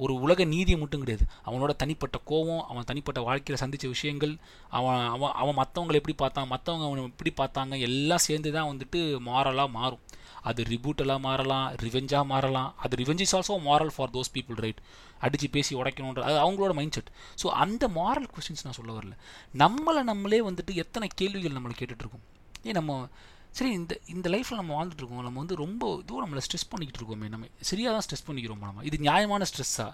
[0.05, 1.25] ஒரு உலக நீதியை மட்டும் கிடையாது.
[1.49, 4.35] அவனோட தனிப்பட்ட கோவம் அவன் தனிப்பட்ட வாழ்க்கையில் சந்தித்த விஷயங்கள்
[4.79, 9.77] அவன் அவன் அவன் மற்றவங்களை எப்படி பார்த்தான் மற்றவங்க அவனை எப்படி பார்த்தாங்க எல்லாம் சேர்ந்து தான் வந்துட்டு மாரலாக
[9.79, 10.03] மாறும்.
[10.51, 12.71] அது ரிபூட்டலாக மாறலாம் ரிவெஞ்சாக மாறலாம்.
[12.85, 14.81] அது revenge is also moral for those people right
[15.27, 19.15] அடித்து பேசி உடைக்கணுன்ற அது அவங்களோட மைண்ட் செட் ஸோ அந்த மாரல் கொஸ்டின்ஸ் நான் சொல்ல வரல.
[19.63, 22.25] நம்மளை நம்மளே வந்துட்டு எத்தனை கேள்விகள் நம்மளை கேட்டுட்ருக்கோம்?
[22.69, 22.99] ஏன் நம்ம
[23.59, 27.27] சரி இந்த இந்த லைஃப்பில் நம்ம வாழ்ந்துட்டுருக்கோம் நம்ம வந்து ரொம்ப இதுவும் நம்மளை ஸ்ட்ரெஸ் பண்ணிக்கிட்டு இருக்கோமே.
[27.35, 29.87] நம்ம சரியாக தான் ஸ்ட்ரெஸ் பண்ணிக்கிறோம் நம்ம இது நியாயமான ஸ்ட்ரெஸ்ஸா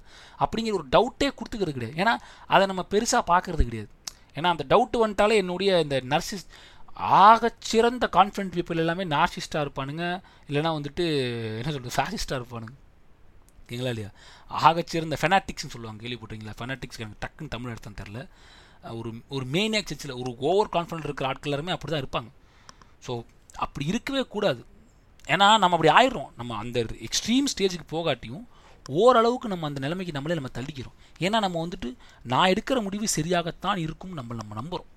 [0.45, 1.97] அப்படிங்கிற ஒரு டவுட்டே கொடுத்துக்கிறது கிடையாது.
[2.03, 2.15] ஏன்னா
[2.55, 3.91] அதை நம்ம பெருசாக பார்க்கறது கிடையாது.
[4.39, 6.47] ஏன்னா அந்த டவுட் வந்துட்டாலே என்னுடைய இந்த நர்சிஸ்
[6.97, 10.05] ஆகச்சிறந்த கான்ஃபிடென்ட் பீப்புள் எல்லாமே நார்சிஸ்டாக இருப்பானுங்க.
[10.49, 11.05] இல்லைனா வந்துட்டு
[11.61, 12.75] என்ன சொல்கிறது ஃபேசிஸ்டாக இருப்பானுங்க.
[13.63, 14.11] ஓகேங்களா இல்லையா?
[14.67, 18.27] ஆகச்சிறந்த ஃபெனாட்டிக்ஸ்னு சொல்லுவாங்க கேள்விப்பட்டீங்களா ஃபெனாட்டிக்ஸ் எனக்கு டக்குன்னு தமிழ் எடுத்தான்னு தெரில
[18.99, 22.31] ஒரு ஒரு மெயினியாக் சர்ச்சில் ஒரு ஓவர் கான்ஃபிடென்ட் இருக்கிற ஆட்கள் எல்லாருமே அப்படி தான் இருப்பாங்க.
[23.07, 23.25] ஸோ
[23.57, 24.65] அப்படி இருக்கவே கூடாது.
[25.27, 26.31] ஏன்னா நம்ம அப்படி ஆயிடுறோம்.
[26.37, 28.47] நம்ம அந்த எக்ஸ்ட்ரீம் ஸ்டேஜுக்கு போகாட்டியும்
[28.87, 30.97] ஓரளவுக்கு நம்ம அந்த நிலைமைக்கு நம்மளே நம்ம தள்ளிக்கிறோம்.
[31.19, 34.91] ஏன்னா நம்ம வந்துட்டு நான் எடுக்கிற முடிவு சரியாகத்தான் இருக்கும் நம்ம நம்ம நம்புகிறோம்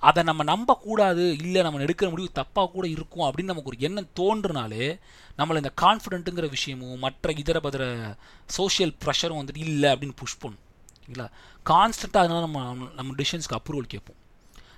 [0.00, 4.98] அதை நம்ம நம்பக்கூடாது இல்லை நம்ம எடுக்கிற முடிவு தப்பாக கூட இருக்கும் அப்படின்னு நமக்கு ஒரு எண்ணம் தோன்றுனாலே
[5.38, 10.60] நம்மளை இந்த கான்ஃபிடென்ட்டுங்கிற விஷயமும் மற்ற இதர பதர சோஷியல் ப்ரெஷரும் வந்துட்டு இல்லை அப்படின்னு புஷ் பண்ணும்.
[10.98, 11.28] சரிங்களா
[11.70, 14.18] கான்ஸ்டண்ட்டாக அதனால் நம்ம நம்ம டிசிஷன்ஸ்க்கு அப்ரூவல் கேட்போம்.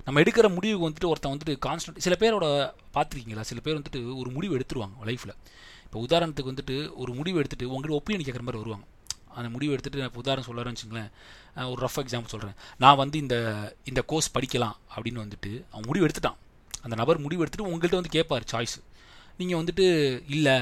[0.04, 3.40] நம்ம எடுக்கிற முடிவுக்கு வந்துட்டு ஒருத்தன் வந்துட்டு கான்ஸ்டன்ட் சில பேரோட பார்த்துருக்கீங்களா?
[3.40, 5.34] சில பேர் வந்துட்டு ஒரு முடிவு எடுத்துருவாங்க லைஃப்பில்
[5.86, 8.86] இப்போ உதாரணத்துக்கு வந்துட்டு ஒரு முடிவு எடுத்துகிட்டு உங்கள்கிட்ட ஒப்பீனியன் கேட்குற மாதிரி வருவாங்க.
[9.38, 11.10] அந்த முடிவு எடுத்துகிட்டு நான் உதாரணம் சொல்கிறேன்னு வச்சுங்களேன்.
[11.72, 13.36] ஒரு ரஃப் எக்ஸாம்பிள் சொல்கிறேன் நான் வந்து இந்த
[13.90, 16.38] இந்த கோர்ஸ் படிக்கலாம் அப்படின்னு வந்துட்டு அவன் முடிவு எடுத்துட்டான்.
[16.84, 18.76] அந்த நபர் முடிவு எடுத்துகிட்டு உங்கள்கிட்ட வந்து கேட்பார் சாய்ஸ்
[19.40, 19.86] நீங்கள் வந்துட்டு
[20.36, 20.56] இல்லை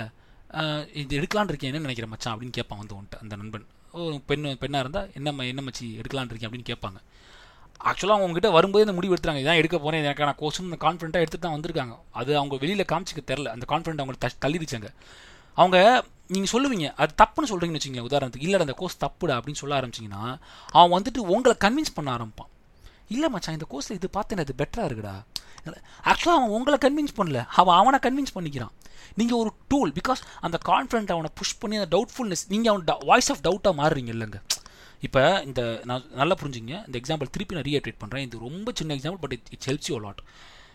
[1.03, 3.67] இது எடுக்கலான் இருக்கேன் என்ன நினைக்கிறேன் மச்சான் அப்படின்னு கேட்பான் வந்து வந்துட்டு அந்த நண்பன்.
[3.97, 7.01] ஓ பெண் பெண்ணாக இருந்தால் என்ன என்ன மச்சி எடுக்கலான் இருக்கேன் அப்படின்னு கேட்பாங்க
[7.91, 11.95] ஆக்சுவலாக அவங்க வரும்போது இந்த முடிவு எடுத்துறாங்க இதான் எடுக்க போகிறேன் எனக்கான கோர்ஸ்னு கான்ஃபிடண்ட்டாக எடுத்துகிட்டு தான் வந்திருக்காங்க.
[12.21, 14.89] அது அவங்க வெளியில் காமிச்சிக்க தெரில அந்த கான்ஃபிடண்ட் அவங்க தள்ளிடுச்சாங்க.
[15.61, 15.79] அவங்க
[16.35, 20.23] நீங்கள் சொல்லுவீங்க அது தப்புன்னு சொல்கிறீங்கன்னு வச்சுங்களேன் உதாரணத்துக்கு இல்லை அந்த கோர்ஸ் தப்புடா அப்படின்னு சொல்ல ஆரம்பிச்சிங்கன்னா
[20.79, 22.51] அவன் வந்துட்டு உங்களை கன்வின்ஸ் பண்ண ஆரம்பிப்பான்.
[23.15, 25.15] இல்லை மச்சான் இந்த கோர்ஸில் இது பார்த்தேன் அது பெட்டராக இருக்குடா.
[26.11, 27.41] ஆக்சுவலாக அவன் உங்களை கன்வின்ஸ் பண்ணல.
[27.61, 28.73] அவன் அவனை கன்வின்ஸ் பண்ணிக்கிறான்.
[29.21, 33.43] நீங்கள் ஒரு டூல் பிகாஸ் அந்த கான்ஃபிடென்ட் அவனை புஷ் பண்ணி அந்த டவுட்ஃபுல்னஸ் நீங்கள் அவன் வாய்ஸ் ஆஃப்
[33.49, 34.41] டவுட்டாக மாறுறீங்க இல்லைங்க.
[35.07, 36.75] இப்போ இந்த நான் நல்லா புரிஞ்சுங்க.
[36.89, 39.99] இந்த எக்ஸாம்பிள் திருப்பி நான் ரீஅட்ரேட் பண்ணுறேன் இது ரொம்ப சின்ன example but it it's helps you
[40.07, 40.23] lot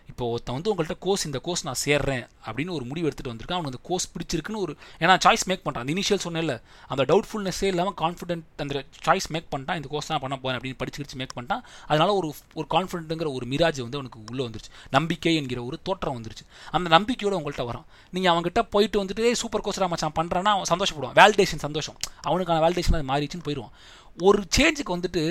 [0.10, 3.58] இப்போ ஒருத்தன் வந்து உங்கள்கிட்ட கோர்ஸ் இந்த கோர்ஸ் நான் சேர்றேன் அப்படின்னு ஒரு முடிவு எடுத்துகிட்டு வந்திருக்கேன்.
[3.58, 6.56] அவனுக்கு அந்த கோர்ஸ் பிடிச்சிருக்குன்னு ஒரு ஏன்னா சாய்ஸ் மேக் பண்ணுறான் அந்த இனிஷியல் சொன்னேன்ல
[6.88, 11.00] அந்த டவுட்ஃபுல்னஸே இல்லாமல் கான்ஃபிடென்ட் அந்த சாய்ஸ் மேக் பண்ணிட்டான் இந்த கோர்ஸ் தான் பண்ண போகிறேன் அப்படின்னு படிச்சு
[11.02, 11.64] படிச்சு மேக் பண்ணிட்டான்.
[11.88, 14.72] அதனால ஒரு ஒரு கான்ஃபிடென்ட்டுங்கிற ஒரு மிராஜ் வந்து அவனுக்கு உள்ளே வந்துருச்சு.
[14.98, 16.46] நம்பிக்கை என்கிற ஒரு தோற்றம் வந்துருச்சு.
[16.72, 21.18] அந்த நம்பிக்கையோட உங்கள்கிட்ட வரும் நீங்கள் அவங்ககிட்ட போயிட்டு வந்துட்டு சூப்பர் கோர்ஸ் மச்சான் பண்ணுறான்னா அவன் சந்தோஷப்படுவான்.
[21.22, 21.98] வேலிடேஷன் சந்தோஷம்.
[22.22, 23.74] அவனுக்கான வேலிடேஷன் அது மாறிடுச்சுன்னு போயிடுவான்.
[24.22, 25.24] ஒரு சேஞ்சுக்கு வந்துட்டு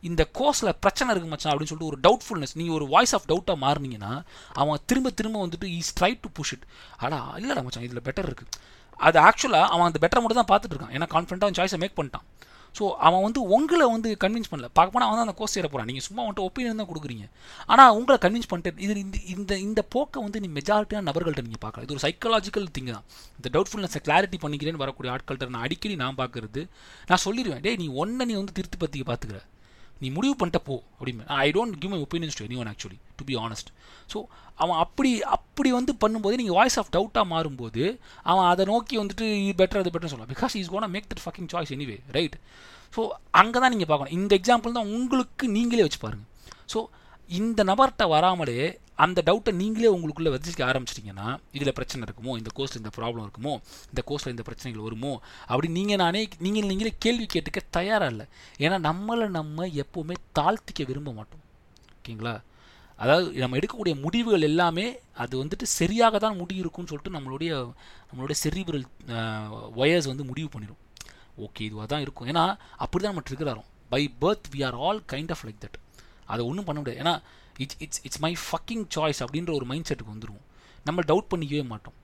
[0.00, 4.12] இந்த கோர்ஸில் பிரச்சனை இருக்கு மச்சான் அப்படின்னு சொல்லிட்டு ஒரு டவுட்ஃபுல்னஸ் நீங்கள் ஒரு வாய்ஸ் ஆஃப் டவுட்டாக மாறினீங்கன்னா
[4.52, 8.52] அவன் திரும்ப திரும்ப வந்துட்டு is try to push it அடா இல்லைடா மச்சான் இதில் பெட்டர் இருக்குது
[8.96, 10.94] அது ஆக்சுவலாக அவன் அந்த பெட்டர் மட்டும் தான் பார்த்துட்டு இருக்கான்.
[10.96, 12.26] ஏன்னா கான்ஃபிடண்ட்டாக அவன் சாய்ஸை மேக் பண்ணிட்டான்.
[12.78, 14.68] ஸோ அவன் வந்து உங்களை வந்து கன்வின்ஸ் பண்ணல.
[14.78, 17.26] பார்க்க போனால் அவன் தான் அந்த கோர்ஸ் சேர போகிறான் நீங்கள் சும்மா வந்துட்டு ஒப்பீனியன் தான் கொடுக்குறீங்க.
[17.72, 21.86] ஆனால் உங்களை கன்வின்ஸ் பண்ணிட்டு இது இந்த இந்த இந்த போக்கை வந்து நீ மெஜாரிட்டியான நபர்கள்ட்ட நீங்கள் பார்க்கலாம்.
[21.88, 23.06] இது ஒரு சைக்காலஜிக்கல் திங்க் தான்.
[23.40, 26.62] இந்த டவுட்ஃபுல்னஸை கிளாரிட்டி பண்ணிக்கிறேன்னு வரக்கூடிய ஆட்கள்கிட்ட நான் அடிக்கடி நான் பார்க்குறது.
[27.10, 29.40] நான் சொல்லிடுவேன் டேய் நீ ஒன்றை நீ வந்து திருத்தி பற்றி பார்த்துக்கிற.
[30.02, 31.24] நீ முடிவு பண்ணிட்ட போ அப்படின்னு.
[31.44, 33.70] I don't give my opinions to anyone actually to be honest
[34.12, 34.18] so
[34.62, 37.82] அவன் அப்படி அப்படி வந்து பண்ணும்போது நீங்கள் வாய்ஸ் ஆஃப் டவுட்டாக மாறும்போது
[38.30, 40.32] அவன் அதை நோக்கி வந்துட்டு இது பெட்டர் அது பெட்டர் சொல்லலாம்.
[40.34, 42.36] Because is gonna make that fucking choice anyway right
[42.96, 43.02] so
[43.40, 44.14] அங்கே தான் நீங்கள் பார்க்கணும்.
[44.18, 46.30] இந்த எக்ஸாம்பிள் தான் உங்களுக்கு நீங்களே வச்சு பாருங்கள்
[46.74, 46.80] ஸோ
[47.40, 48.58] இந்த நபர்கிட்ட வராமலே
[49.04, 52.32] அந்த டவுட்டை நீங்களே உங்களுக்குள்ளே வச்சுக்க ஆரம்பிச்சிட்டிங்கன்னா இதில் பிரச்சனை இருக்குமோ?
[52.40, 53.52] இந்த கோர்ஸில் இந்த ப்ராப்ளம் இருக்குமோ?
[53.92, 55.12] இந்த கோர்ஸில் இந்த பிரச்சனைகள் வருமோ?
[55.50, 58.26] அப்படி நீங்கள் நானே நீங்கள் நீங்களே கேள்வி கேட்டுக்க தயாராக இல்லை.
[58.64, 61.44] ஏன்னா நம்மளை நம்ம எப்போவுமே தாழ்த்திக்க விரும்ப மாட்டோம்.
[61.98, 62.34] ஓகேங்களா?
[63.02, 64.86] அதாவது நம்ம எடுக்கக்கூடிய முடிவுகள் எல்லாமே
[65.22, 67.50] அது வந்துட்டு சரியாக தான் முடிவு இருக்கும்னு சொல்லிட்டு நம்மளுடைய
[68.10, 68.86] நம்மளுடைய செரிபிரல்
[69.82, 70.82] ஒயர்ஸ் வந்து முடிவு பண்ணிடும்
[71.46, 72.28] ஓகே இதுவாக தான் இருக்கும்.
[72.32, 72.44] ஏன்னா
[72.84, 75.76] அப்படி தான் நம்ம ட்ரிகர் ஆகிறோம் by birth we are all kind of like that
[76.32, 77.00] அதை ஒன்றும் பண்ண முடியாது.
[77.02, 77.14] ஏன்னா
[77.64, 80.42] it's it's it's my fucking choice அப்படின்ற ஒரு மைண்ட் செட்டுக்கு வந்துடும்
[80.88, 81.96] நம்ம டவுட் பண்ணிக்கவே மாட்டோம்.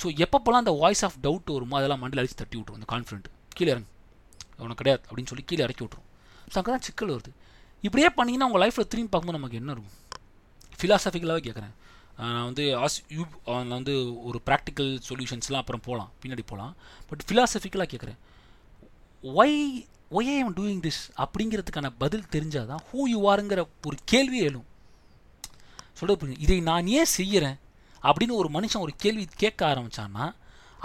[0.00, 3.70] ஸோ எப்பப்போலாம் அந்த வாய்ஸ் ஆஃப் டவுட் வருமோ அதெல்லாம் மண்டில் அடிச்சு தட்டி விட்ருவோம் அந்த கான்ஃபிடென்ட் கீழே
[3.74, 3.90] இறங்கு.
[4.64, 6.06] உனக்கு கிடையாது அப்படின்னு சொல்லி கீழே இறக்கி விட்ரும்
[6.52, 7.32] ஸோ அங்கே தான் சிக்கல் வருது.
[7.86, 9.96] இப்படியே பண்ணிங்கன்னா உங்கள் லைஃப்பில் திரும்பி பார்க்கும்போது நமக்கு என்ன இருக்கும்?
[10.80, 11.74] ஃபிலாசபிக்கலாகவே கேட்குறேன்
[12.20, 13.94] நான் வந்து ஆஸ் யூ நான் வந்து
[14.28, 16.72] ஒரு ப்ராக்டிக்கல் சொல்யூஷன்ஸ்லாம் அப்புறம் போகலாம் பின்னாடி போகலாம்
[17.10, 18.18] பட் ஃபிலாசபிக்கலாக கேட்குறேன்
[19.24, 19.54] why
[20.16, 24.66] why I am doing this அப்படிங்கிறதுக்கான பதில் தெரிஞ்சால் தான் ஹூ யூ ஆருங்கிற ஒரு கேள்வி எழும்.
[25.98, 26.42] சொல்கிறது புரியுது.
[26.46, 27.58] இதை நான் ஏன் செய்கிறேன்
[28.08, 30.26] அப்படின்னு ஒரு மனுஷன் ஒரு கேள்வி கேட்க ஆரம்பித்தான்னா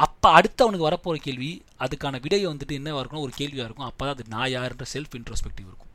[0.04, 1.49] அப்போ அடுத்து அவனுக்கு வரப்போகிற கேள்வி
[1.84, 3.26] அதுக்கான விடையை வந்துட்டு என்னவாக இருக்கணும்?
[3.28, 3.88] ஒரு கேள்வியாக இருக்கும்.
[3.89, 5.91] அப்போ தான் அது நான் யாருன்ற செல்ஃப் இன்ட்ரோஸ்பெக்டிவ் இருக்கும்.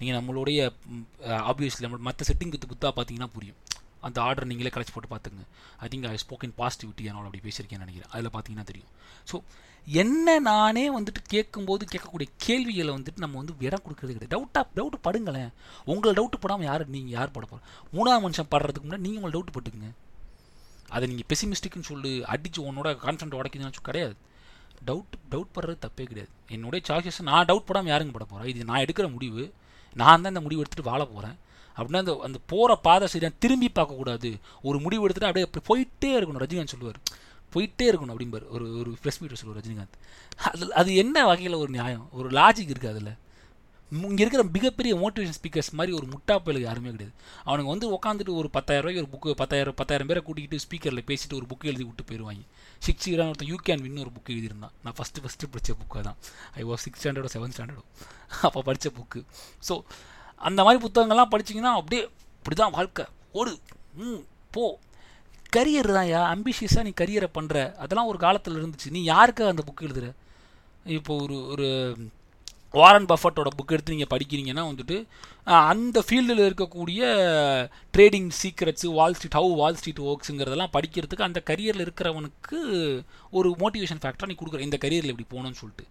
[0.00, 0.58] நீங்கள் நம்மளுடைய
[1.50, 3.58] ஆப்வியஸ்லி நம்ம மற்ற செட்டிங் குத்து குத்தா பார்த்தீங்கன்னா புரியும்.
[4.06, 5.44] அந்த ஆர்டர் நீங்களே கலெக்ட் போட்டு பார்த்துங்க
[5.84, 8.10] I think I spoken positivity அதனால் அப்படி பேசியிருக்கேன்னு நினைக்கிறேன்.
[8.14, 8.92] அதில் பார்த்தீங்கன்னா தெரியும்.
[9.30, 9.38] ஸோ
[9.86, 14.30] என்ன நானே வந்துட்டு கேட்கும்போது கேட்கக்கூடிய கேள்விகளை வந்துட்டு நம்ம வந்து இடம் கொடுக்கறது கிடையாது.
[14.34, 15.50] டவுட்டாக டவுட்டு படுங்களேன்.
[15.84, 19.54] உங்களை டவுட்டு படாமல் யார் நீங்கள் யார் பட போகிறோம் மூணாவது மனுஷன் படுறதுக்கு முன்னாடி நீங்கள் உங்களை டவுட்
[19.56, 19.90] பட்டுக்குங்க.
[20.88, 24.16] அதை நீங்கள் பெசிமிஸ்டிக்னு சொல்லி அடித்து உன்னோட கான்ஃபிடன்ட் உடைக்கணும்னு கிடையாது.
[24.86, 26.32] டவுட் டவுட் படுறது தப்பே கிடையாது.
[26.48, 29.52] என்னுடைய சாய்ஸஸ் நான் டவுட் படாமல் யாருங்க பட போகிறேன் இது நான் எடுக்கிற முடிவு.
[29.96, 31.36] நான் தான் இந்த முடிவு எடுத்துகிட்டு வாழ போகிறேன்
[31.76, 34.30] அப்படின்னா அந்த அந்த போகிற பாதை சரியாக திரும்பி பார்க்கக்கூடாது
[34.62, 36.42] ஒரு முடிவு எடுத்துகிட்டு அப்படியே அப்படி போயிட்டே இருக்கணும்.
[36.44, 37.00] ரஜினிகாந்த் சொல்லுவார்
[37.56, 38.48] போயிட்டே இருக்கணும் அப்படிம்பார்.
[38.56, 39.96] ஒரு ஒரு ப்ரெஸ் மீட்டர் சொல்லுவார் ரஜினிகாந்த்.
[40.48, 42.04] அது அது என்ன வகையில் ஒரு நியாயம்?
[42.18, 43.14] ஒரு லாஜிக் இருக்குது அதில்.
[43.92, 47.12] இங்கே இருக்கிற மிகப்பெரிய மோட்டிவேஷன் ஸ்பீக்கர்ஸ் மாதிரி ஒரு முட்டா பயலுக்கு யாருமே கிடையாது.
[47.48, 51.70] அவனுக்கு வந்து உட்காந்துட்டு ஒரு பத்தாயிரரூபாய்க்கு ஒரு புக்கு பத்தாயிரம் பத்தாயிரம் பேரை கூட்டிகிட்டு ஸ்பீக்கரில் பேசிட்டு ஒரு புக்கு
[51.72, 52.42] எழுதி விட்டு போயிடுவாங்க
[52.86, 54.74] சிக்ஸ் இயரான ஒருத்தன் யூ கேன் வின் ஒரு புக்கு எழுதியிருந்தான்.
[54.84, 56.18] நான் ஃபஸ்ட்டு ஃபஸ்ட்டு படித்த புக்கு தான்
[56.60, 57.84] ஐ வாஸ் சிக்ஸ் ஸ்டாண்டர்டோ செவன்த் ஸ்டாண்டர்டோ
[58.48, 59.22] அப்போ படித்த புக்கு
[59.68, 59.76] ஸோ
[60.48, 62.02] அந்த மாதிரி புத்தகங்கள்லாம் படிச்சிங்கன்னா அப்படியே
[62.40, 63.06] இப்படி தான் வாழ்க்கை.
[63.40, 63.54] ஓடு
[64.06, 64.20] ம்
[64.56, 64.66] போ.
[65.54, 68.90] கரியர் தான்யா அம்பிஷியஸாக நீ கரியரை பண்ணுற அதெல்லாம் ஒரு காலத்தில் இருந்துச்சு.
[68.96, 70.06] நீ யாருக்காக அந்த புக் எழுதுற?
[70.98, 71.68] இப்போ ஒரு ஒரு
[72.78, 74.96] வாரன் பஃபட்டோட புக் எடுத்து நீங்கள் படிக்கிறீங்கன்னா வந்துட்டு
[75.70, 77.00] அந்த ஃபீல்டில் இருக்கக்கூடிய
[77.94, 82.58] trading secrets Wall Street how Wall Street ஒர்க்ஸுங்கிறதெல்லாம் படிக்கிறதுக்கு அந்த கரியரில் இருக்கிறவனுக்கு
[83.38, 84.60] ஒரு மோட்டிவேஷன் ஃபேக்டராக நீ கொடுக்குற.
[84.68, 85.86] இந்த கரியரில் இப்படி போகணும்னு சொல்லிட்டு.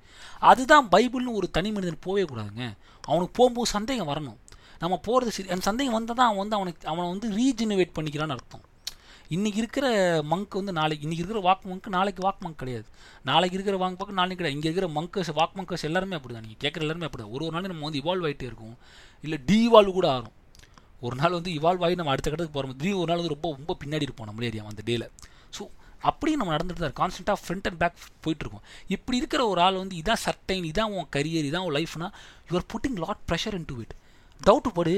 [0.52, 2.68] அதுதான் பைபிள்னு ஒரு தனி மனிதன் போவே கூடாதுங்க.
[3.10, 4.38] அவனுக்கு போகும்போது சந்தேகம் வரணும்.
[4.84, 8.66] நம்ம போகிறது சரி அந்த சந்தேகம் வந்தால் தான் அவன் வந்து அவனுக்கு அவனை வந்து ரீஜெனுவேட் பண்ணிக்கிறான்னு அர்த்தம்.
[9.34, 9.86] இன்றைக்கி இருக்கிற
[10.32, 12.88] மங்க் வந்து நாளைக்கு இன்றைக்கி இருக்கிற வாக் மங்க் நாளைக்கு வாக் மங்க் கிடையாது.
[13.30, 14.58] நாளைக்கு இருக்கிற வாக் மங்க் நாளைக்கு கிடையாது.
[14.58, 17.54] இங்கே இருக்கிற மங்கர்ஸ் வாக் மங்கர்ஸ் எல்லாருமே அப்படி தான் நீங்கள் கேட்குற எல்லாருமே அப்படி தான் ஒரு ஒரு
[17.56, 18.76] நாள் நம்ம வந்து இவால்வ் ஆகிட்டே இருக்கும்.
[19.24, 20.36] இல்லை டீவால்வ் கூட ஆகும்.
[21.08, 23.74] ஒரு நாள் வந்து இவால்வ் ஆகி நம்ம அடுத்த கட்டத்துக்கு போகிறோம் திடீர் ஒரு நாள் வந்து ரொம்ப ரொம்ப
[23.82, 25.08] பின்னாடி இருப்போம் நம்ம ஏரியா அந்த டேல
[25.58, 25.64] ஸோ
[26.10, 28.64] அப்படியும் நம்ம நடந்துட்டு தான் கான்ஸ்டண்ட்டாக ஃப்ரண்ட் அண்ட் பேக் போயிட்டுருக்கோம்
[28.96, 32.08] இப்படி இருக்கிற ஒரு ஆள் வந்து இதான் சர்டைன் இதான் உன் கரியர் இதான் உன் லைஃப்னா
[32.50, 33.94] you're putting lot pressure into it
[34.42, 34.96] doubt படு.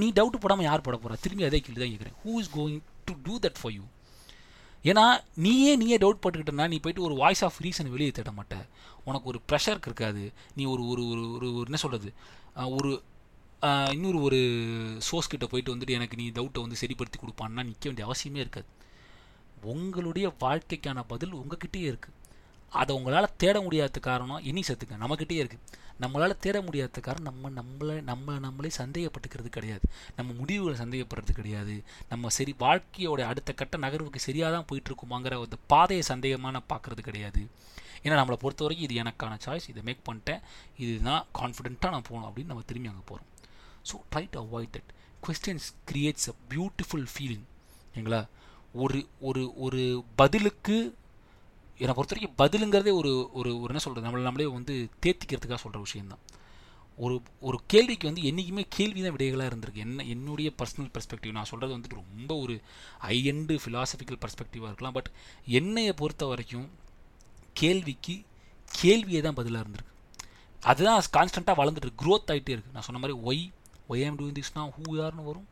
[0.00, 3.16] நீ டவுட்டு போடாமல் யார் போட போகிறா திரும்பி அதே கேள்வி தான் கேட்குறேன் who is going to
[3.28, 3.84] do that for you
[4.90, 5.04] ஏன்னா
[5.44, 8.56] நீயே நீயே டவுட் பட்டுக்கிட்டனா நீ போயிட்டு ஒரு வாய்ஸ் ஆஃப் ரீசன் வெளியே தேட மாட்ட.
[9.04, 10.22] உனக்கு ஒரு ப்ரெஷர் இருக்காது.
[10.56, 12.10] நீ ஒரு ஒரு ஒரு ஒரு என்ன சொல்கிறது
[12.76, 12.90] ஒரு
[13.94, 14.38] இன்னொரு ஒரு
[15.08, 18.68] சோர்ஸ் கிட்ட போயிட்டு வந்துட்டு எனக்கு நீ டவுட்டை வந்து சரிப்படுத்தி கொடுப்பான்னா நிற்க வேண்டிய அவசியமே இருக்காது.
[19.72, 22.16] உங்களுடைய வாழ்க்கைக்கான பதில் உங்ககிட்டயே இருக்குது
[22.72, 27.96] அதை உங்களால் தேட முடியாத காரணம் இனி சத்துக்க நம்மக்கிட்டே இருக்குது நம்மளால் தேட முடியாத காரணம் நம்ம நம்மளை
[28.02, 29.84] நம்ம நம்மளே சந்தேகப்பட்டுக்கிறது கிடையாது.
[30.18, 31.74] நம்ம முடிவுகளை சந்தேகப்படுறது கிடையாது.
[32.08, 37.42] நம்ம சரி வாழ்க்கையோட அடுத்த கட்ட நகர்வுக்கு சரியாக தான் போயிட்டுருக்குமாங்கிற ஒரு அந்த பாதையை சந்தேகமான பார்க்குறது கிடையாது.
[38.04, 40.40] ஏன்னா நம்மளை பொறுத்த வரைக்கும் இது எனக்கான சாய்ஸ் இதை மேக் பண்ணிட்டேன்.
[40.84, 43.28] இதுதான் கான்ஃபிடென்ட்டாக நான் போகணும் அப்படின்னு நம்ம திரும்பி அங்கே போகிறோம்
[43.90, 44.90] so try to avoid that
[45.26, 47.44] questions creates a beautiful feeling
[47.92, 48.22] சரிங்களா
[48.74, 49.82] ஒரு ஒரு ஒரு
[50.16, 50.76] பதிலுக்கு
[51.80, 56.22] என்னை பொறுத்த வரைக்கும் பதிலுங்கிறதே ஒரு ஒரு ஒரு என்ன சொல்கிறது நம்மளை நம்மளே வந்து தேத்திக்கிறதுக்காக சொல்கிற விஷயந்தான்
[56.98, 57.14] ஒரு
[57.48, 59.84] ஒரு கேள்விக்கு வந்து என்றைக்குமே கேள்வி தான் விடைகளாக இருந்திருக்கு.
[59.84, 62.54] என்ன என்னுடைய பர்சனல் பெர்ஸ்பெக்டிவ் நான் சொல்கிறது வந்துட்டு ரொம்ப ஒரு
[62.98, 64.96] ஐ எண்டு ஃபிலாசபிக்கல் பர்ஸ்பெக்டிவாக இருக்கலாம்.
[64.98, 65.10] பட்
[65.58, 66.68] என்னையை பொறுத்த வரைக்கும்
[67.52, 68.16] கேள்விக்கு
[68.82, 69.94] கேள்வியே தான் பதிலாக இருந்திருக்கு.
[70.62, 73.42] அதுதான் கான்ஸ்டண்ட்டாக வளர்ந்துட்டு க்ரோத் ஆகிட்டே இருக்குது நான் சொன்ன மாதிரி ஒய்
[73.92, 75.48] ஒய் ஆம் டூயிங் திஸ்னா ஹூ யார்னு வரும்.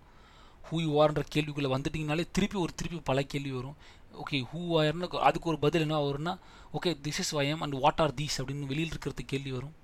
[0.69, 3.77] ஹூ யூ ஆர்ன்ற கேள்விக்குள்ளே வந்துட்டிங்கனாலே திருப்பி ஒரு திருப்பி பல கேள்வி வரும்.
[4.15, 6.35] ஓகே ஹூ ஆயர்னு அதுக்கு ஒரு பதில் என்ன வரும்னா
[6.77, 9.75] okay this is why and what are these அப்படின்னு வெளியில் இருக்கிறது கேள்வி வரும்.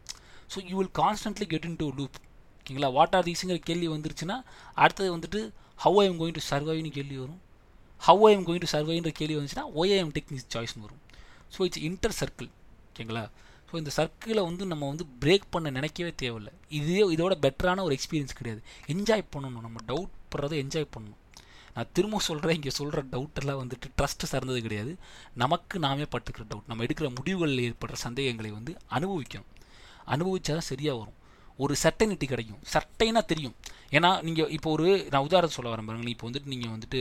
[0.52, 2.18] So you will constantly get into loop
[2.58, 4.36] ஓகேங்களா வாட் ஆர் தீஸுங்கிற கேள்வி வந்துருச்சுன்னா
[4.74, 5.52] அடுத்தது வந்துட்டு
[5.84, 7.40] how I am going to சர்வைவ்னு கேள்வி வரும்.
[8.00, 10.12] How I am going to சர்வைன்ற கேள்வி வந்துச்சுன்னா ஒய் ஐ எம்
[10.54, 11.00] சாய்ஸ்னு வரும்.
[11.54, 12.50] ஸோ இட்ஸ் இன்டர் சர்க்கிள்
[12.90, 13.24] ஓகேங்களா
[13.68, 16.52] ஸோ இந்த சர்க்கிளை வந்து நம்ம வந்து பிரேக் பண்ண நினைக்கவே தேவையில்லை.
[16.68, 18.62] இதே இதோட பெட்டரான ஒரு எக்ஸ்பீரியன்ஸ் கிடையாது.
[18.86, 19.64] என்ஜாய் பண்ணணும்.
[19.66, 21.20] நம்ம டவுட் படுறதை என்ஜாய் பண்ணணும்.
[21.74, 24.96] நான் திரும்ப சொல்கிறேன் இங்கே சொல்கிற டவுட்டெல்லாம் வந்துட்டு ட்ரஸ்ட்டு சார்ந்தது கிடையாது.
[25.34, 29.48] நமக்கு நாமே பட்டுக்கிற டவுட் நம்ம எடுக்கிற முடிவுகளில் ஏற்படுற சந்தேகங்களை வந்து அனுபவிக்கணும்.
[30.06, 31.18] அனுபவிச்சா தான் சரியாக வரும்.
[31.56, 32.58] ஒரு சர்டைனிட்டி கிடைக்கும்.
[32.72, 33.54] சர்டைனாக தெரியும்.
[33.90, 36.14] ஏன்னா நீங்கள் இப்போ ஒரு நான் உதாரணம் சொல்ல வரேன் பாருங்களேன்.
[36.14, 37.00] இப்போ வந்துட்டு நீங்கள் வந்துட்டு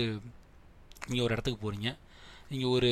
[1.07, 1.97] நீங்கள் ஒரு இடத்துக்கு போகிறீங்க
[2.49, 2.91] நீங்கள் ஒரு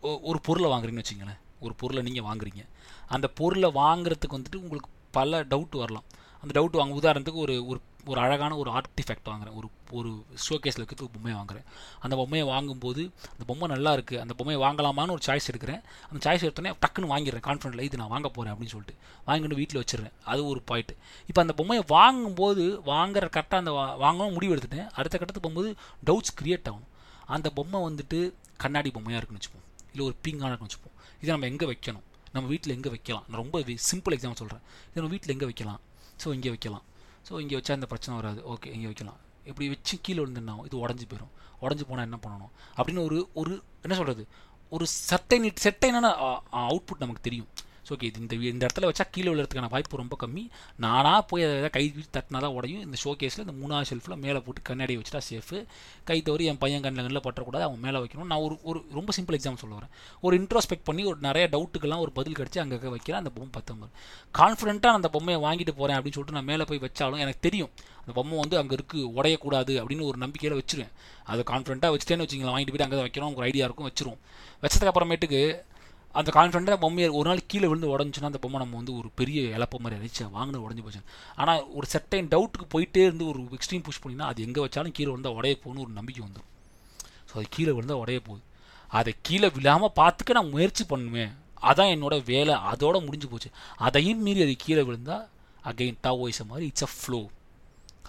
[0.00, 2.62] ஒ- ஒரு பொருளை வாங்குறீங்கன்னு வச்சுங்களேன் ஒரு பொருளை நீங்கள் வாங்குறீங்க.
[3.08, 6.04] அந்த பொருளை வாங்குறதுக்கு வந்துட்டு உங்களுக்கு பல டவுட் வரலாம்.
[6.42, 9.68] அந்த டவுட் வாங்க உதாரணத்துக்கு ஒரு ஒரு ஒரு அழகான ஒரு ஆர்டிஃபெக்ட் வாங்குகிறேன் ஒரு
[9.98, 10.10] ஒரு
[10.46, 11.66] ஷோகேஸில் இருக்கிறது ஒரு பொம்மையை வாங்குறேன்.
[12.04, 13.02] அந்த பொம்மையை வாங்கும்போது
[13.34, 15.80] அந்த பொம்மை நல்லா இருக்குது அந்த பொம்மையை வாங்கலாமான்னு ஒரு சாய்ஸ் எடுக்கிறேன்.
[16.08, 17.44] அந்த சாய்ஸ் எடுத்தோடனே டக்குன்னு வாங்கிடுறேன்.
[17.48, 18.96] கான்ஃபிடென்ட்ல இது நான் வாங்க போகிறேன் அப்படின்னு சொல்லிட்டு.
[19.28, 20.14] வாங்கிட்டு வீட்டில் வச்சிடுறேன்.
[20.32, 20.92] அது ஒரு பாயிண்ட்
[21.30, 24.88] இப்போ அந்த பொம்மையை வாங்கும்போது வாங்குற கரெக்டாக அந்த வாங்கணும் முடிவு எடுத்துட்டேன்.
[24.98, 25.72] அடுத்த கட்டத்துக்கு போகும்போது
[26.10, 26.86] டவுட்ஸ் க்ரியேட் ஆகும்.
[27.36, 28.20] அந்த பொம்மை வந்துட்டு
[28.64, 29.66] கண்ணாடி பொம்மையாக இருக்குன்னு வச்சுப்போம்.
[29.92, 30.96] இல்லை ஒரு பிங்கான இருக்குன்னு வச்சுப்போம்.
[31.22, 32.04] இதை நம்ம எங்கே வைக்கணும்?
[32.34, 33.24] நம்ம வீட்டில் எங்கே வைக்கலாம்?
[33.28, 33.58] நான் ரொம்ப
[33.90, 35.80] சிம்பிள் எக்ஸாம்பிள் சொல்கிறேன் இதை நம்ம வீட்டில் எங்கே வைக்கலாம்?
[36.22, 36.84] ஸோ இங்கே வைக்கலாம்.
[37.26, 38.40] ஸோ இங்கே வச்சா இந்த பிரச்சனை வராது.
[38.52, 39.20] ஓகே இங்கே வைக்கலாம்.
[39.50, 41.32] இப்படி வச்சு கீழே விழுந்துன்னா இது உடஞ்சி போயிடும்
[41.64, 42.52] உடஞ்சி போனால் என்ன பண்ணணும்?
[42.78, 43.54] அப்படின்னு ஒரு ஒரு
[43.84, 44.24] என்ன சொல்கிறது
[44.76, 46.10] ஒரு சட்டை செட்டை என்னென்ன
[46.64, 47.48] அவுட்புட் நமக்கு தெரியும்.
[47.88, 50.44] ஸோ ஓகே இது இந்த இந்த இடத்துல வச்சா கீழே விழுறதுக்கான வாய்ப்பு ரொம்ப கம்மி.
[50.84, 51.84] நானாக போய் அதை கை
[52.16, 52.82] தட்டினா தான் உடையும்.
[52.86, 55.58] இந்த ஷோ கேஸில் இந்த மூணாவது ஷெல்ஃபில் மேலே போட்டு கண்ணாடி வச்சுட்டா சேஃபு
[56.10, 58.28] கை தவறி என் பையன் கண்ணில் கண்ணில் பற்றக்கூடாது அவன் மேலே வைக்கணும்.
[58.32, 59.92] நான் ஒரு ஒரு ரொம்ப சிம்பிள் எக்ஸாம் சொல்ல வரேன்.
[60.26, 63.92] ஒரு இன்ட்ரோஸ்பெக்ட் பண்ணி ஒரு நிறைய டவுட்டுக்கெல்லாம் ஒரு பதில் கிடச்சி அங்கே வைக்கிறேன் அந்த பொம்மை பத்தம்பது
[64.40, 67.72] கான்ஃபிடென்ட்டாக அந்த பொம்மையை வாங்கிட்டு போகிறேன் அப்படின்னு சொல்லிட்டு நான் மேலே போய் வச்சாலும் எனக்கு தெரியும்.
[68.02, 70.92] அந்த பொம்மை வந்து அங்கே இருக்குது உடையக்கூடாது அப்படின்னு ஒரு நம்பிக்கையில் வச்சிருவேன்.
[71.30, 74.20] அதை கான்ஃபிடென்ட்டாக வச்சுட்டேன்னு வச்சுக்கலாம் வாங்கிட்டு போய்ட்டு அங்கே தான் வைக்கணும் ஒரு ஐடியா இருக்கும் வச்சிருவோம்.
[74.62, 75.40] வச்சதுக்கு அப்புறமேட்டுக்கு
[76.14, 79.78] அந்த கான்ஃபிடண்ட்டாக பொம்மையை ஒரு நாள் கீழே விழுந்து உடஞ்சுன்னா அந்த பொம்மை நம்ம வந்து ஒரு பெரிய இழப்ப
[79.84, 81.02] மாதிரி அடிச்சு வாங்கினது உடஞ்சி போச்சு.
[81.40, 85.36] ஆனால் ஒரு செட்டைன் டவுட்டுக்கு போயிட்டே இருந்து ஒரு எக்ஸ்ட்ரீம் புஷ் பண்ணினா அது எங்கே வச்சாலும் கீழே விழுந்தால்
[85.38, 86.50] உடைய போகணும்னு ஒரு நம்பிக்கை வந்துடும்
[87.30, 88.42] ஸோ அது கீழே விழுந்தால் உடைய போகுது.
[88.98, 91.32] அதை கீழே விழாமல் பார்த்துக்க நான் முயற்சி பண்ணுவேன்
[91.70, 93.48] அதான் என்னோட வேலை அதோட முடிஞ்சு போச்சு.
[93.86, 95.24] அதையும் மீறி அது கீழே விழுந்தால்
[95.70, 97.20] அகைன் டாவோய்ஸ மாதிரி இட்ஸ் அ ஃப்ளோ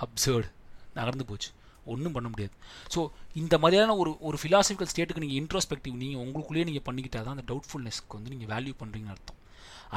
[0.05, 0.47] அப்சர்டு
[0.97, 1.49] நகர்ந்து போச்சு.
[1.93, 2.53] ஒன்றும் பண்ண முடியாது.
[2.93, 2.99] ஸோ
[3.41, 8.17] இந்த மாதிரியான ஒரு ஒரு ஃபிலாசபிக்கல் ஸ்டேட்டுக்கு நீங்கள் இன்ட்ரோஸ்பெக்டிவ் நீங்கள் உங்களுக்குள்ளேயே நீங்கள் பண்ணிக்கிட்டால் தான் அந்த டவுட்ஃபுல்னஸ்க்கு
[8.19, 9.39] வந்து நீங்கள் வேல்யூ பண்ணுறீங்கன்னு அர்த்தம்.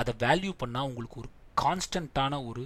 [0.01, 1.31] அதை வேல்யூ பண்ணால் உங்களுக்கு ஒரு
[1.63, 2.65] கான்ஸ்டண்ட்டான ஒரு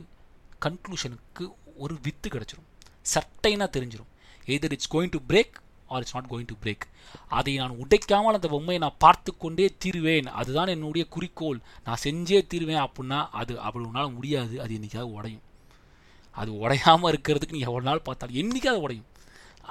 [0.65, 1.45] கன்க்ளூஷனுக்கு
[1.85, 2.69] ஒரு வித்து கிடச்சிரும்.
[3.15, 4.13] சர்டைனாக தெரிஞ்சிடும்
[4.55, 5.57] either it's going to break
[5.95, 6.85] or it's not going to break
[7.39, 10.29] அதை நான் உடைக்காமல் அந்த பொம்மையை நான் பார்த்து கொண்டே தீருவேன்.
[10.41, 11.59] அதுதான் என்னுடைய குறிக்கோள்.
[11.87, 14.55] நான் செஞ்சே தீருவேன் அப்படின்னா அது அப்படி உன்னால் முடியாது.
[14.65, 15.45] அது என்றைக்காவது உடையும்.
[16.41, 19.07] அது உடையாமல் இருக்கிறதுக்கு நீ எவ்வளோ நாள் பார்த்தாலும் என்றைக்காவது உடையும்.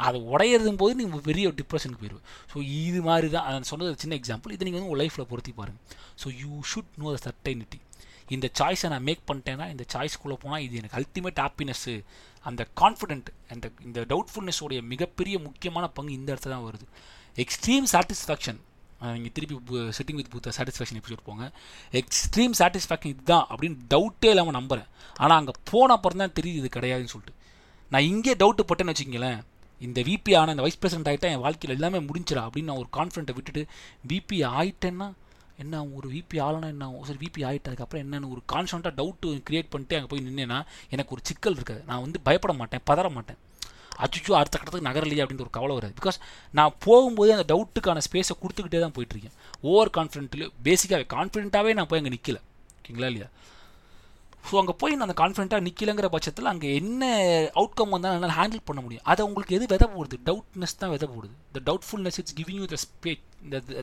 [0.08, 4.54] அது உடையிறதும் போது நீங்கள் பெரிய டிப்ரெஷனுக்கு போயிடுவேன் ஸோ இது மாதிரி தான் நான் சொன்னது சின்ன எக்ஸாம்பிள்
[4.56, 5.84] இது நீங்கள் வந்து உங்கள் லைஃப்பில் பொருத்தி பாருங்கள்
[6.24, 7.80] so you should know the certainty
[8.36, 11.94] இந்த சாய்ஸை நான் மேக் பண்ணிட்டேன்னா இந்த சாய்ஸ்க்குள்ளே போனால் இது எனக்கு அல்டிமேட் ஹாப்பினஸ்ஸு
[12.50, 16.86] அந்த கான்ஃபிடென்ட் அந்த இந்த டவுட்ஃபுல்னஸோடைய மிகப்பெரிய முக்கியமான பங்கு இந்த இடத்துல தான் வருது.
[17.44, 18.60] எக்ஸ்ட்ரீம் சாட்டிஸ்ஃபேக்ஷன்
[19.16, 19.56] நீங்கள் திருப்பி
[19.98, 21.46] சிட்டிங் வித் பூத்த சாட்டிஸ்ஃபேக்ஷன் எபிசோட் போங்க.
[22.02, 24.90] எக்ஸ்ட்ரீம் சாட்டிஸ்ஃபேக்ஷன் இதுதான் அப்படின்னு டவுட்டே இல்லாமல் நம்புகிறேன்
[25.24, 27.36] ஆனால் அங்கே போன அப்புறம் தான் தெரியுது இது கிடையாதுன்னு சொல்லிட்டு.
[27.92, 29.40] நான் இங்கே டவுட்டு பட்டேன்னு வச்சுங்களேன்
[29.82, 33.36] இந்த விபி ஆன இந்த வைஸ் பிரசிடென்ட் ஆகிட்டா என் வாழ்க்கையில் எல்லாமே முடிஞ்சிடா அப்படின்னு நான் ஒரு கான்ஃபிடென்ட்டை
[33.38, 33.64] விட்டுட்டு
[34.12, 35.08] விபி ஆயிட்டேன்னா
[35.64, 35.96] என்ன ஆகும்?
[35.96, 36.86] ஒரு விபி ஆகலாம் என்ன?
[36.86, 37.04] ஆகும்?
[37.08, 40.58] சரி விபி ஆகிட்டதுக்கப்புறம் என்னென்னு ஒரு கான்ஸ்டண்ட்டாக டவுட்டு கிரியேட் பண்ணிட்டு அங்கே போய் நின்னேன்னா
[40.90, 41.82] எனக்கு ஒரு சிக்கல் இருக்காது.
[41.90, 43.40] நான் வந்து பயப்பட மாட்டேன் பதற மாட்டேன்.
[44.04, 45.94] அச்சுச்சோ அடுத்த கட்டத்துக்கு நகரலையே அப்படின்ற ஒரு கவலை வராது.
[46.02, 46.18] பிகாஸ்
[46.54, 49.36] நான் போகும்போது அந்த டவுட்டுக்கான ஸ்பேஸை கொடுத்துக்கிட்டே தான் போயிட்டுருக்கேன்
[49.72, 52.40] ஓவர் கான்ஃபிடென்ட்லேயே பேசிக்காகவே கான்ஃபிடென்ட்டாகவே நான் போய் அங்கே நிற்கல
[52.80, 53.30] ஓகேங்களா இல்லையா?
[54.50, 57.04] ஸோ அங்கே போய் நான் அந்த கான்ஃபிடென்ட்டாக நிற்கலங்கிற பட்சத்தில் அங்கே என்ன
[57.60, 59.06] அவுட்கம் வந்தாலும் என்னால் ஹேண்டில் பண்ண முடியும்.
[59.12, 60.18] அதை உங்களுக்கு எது வித போடுது?
[60.28, 61.34] டவுட்னஸ் தான் விதை போடுது.
[61.56, 63.14] The doubtfulness it's giving you the spa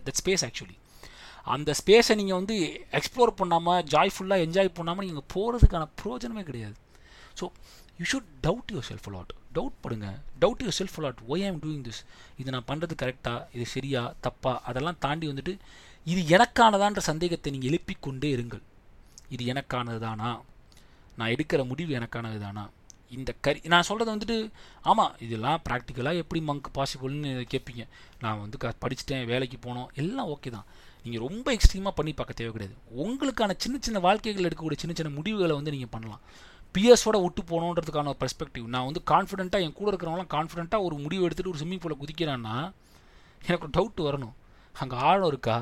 [0.09, 0.77] the space actually
[1.55, 2.57] அந்த ஸ்பேஸை நீங்கள் வந்து
[2.99, 6.77] எக்ஸ்ப்ளோர் பண்ணாமல் ஜாய்ஃபுல்லாக என்ஜாய் பண்ணாமல் நீங்கள் போகிறதுக்கான ப்ரோஜனமே கிடையாது.
[7.41, 7.45] So
[8.01, 10.09] you should doubt yourself a lot doubt படுங்க.
[10.43, 12.01] Doubt yourself a lot why I'm doing this
[12.41, 14.03] இது நான் பண்ணுறது கரெக்டாக இது சரியா?
[14.27, 14.53] தப்பா?
[14.71, 15.55] அதெல்லாம் தாண்டி வந்துட்டு
[16.13, 18.63] இது எனக்கானதான்ற சந்தேகத்தை நீங்கள் எழுப்பிக்கொண்டே இருங்கள்.
[19.35, 20.31] இது எனக்கானது தானா
[21.19, 22.65] நான் எடுக்கிற முடிவு எனக்கானது தானா
[23.17, 24.37] இந்த கரி நான் சொல்கிறது வந்துட்டு
[24.91, 27.83] ஆமாம் இதெல்லாம் ப்ராக்டிக்கலாக எப்படி மங்க் பாசிபிள்னு கேட்பீங்க
[28.23, 30.67] நான் வந்து க படிச்சுட்டேன் வேலைக்கு போனோம் எல்லாம் ஓகே தான்.
[31.05, 35.55] நீங்கள் ரொம்ப எக்ஸ்ட்ரீமாக பண்ணி பார்க்க தேவை கிடையாது உங்களுக்கான சின்ன சின்ன வாழ்க்கைகள் எடுக்கக்கூடிய சின்ன சின்ன முடிவுகளை
[35.59, 36.23] வந்து நீங்கள் பண்ணலாம்.
[36.75, 41.61] பிஎஸோட விட்டு போகணுன்றதுக்கான பெர்ஸ்பெக்டிவ் நான் வந்து கான்ஃபிடென்ட்டாக என் கூட இருக்கிறவங்களாம் கான்ஃபிடென்ட்டாக ஒரு முடிவு எடுத்துகிட்டு ஒரு
[41.63, 42.57] ஸ்விம்மிங் பூலில் குதிக்கிறேன்னா
[43.47, 44.35] எனக்கு ஒரு டவுட் வரணும்.
[44.83, 45.59] அங்கே ஆழம் இருக்கா?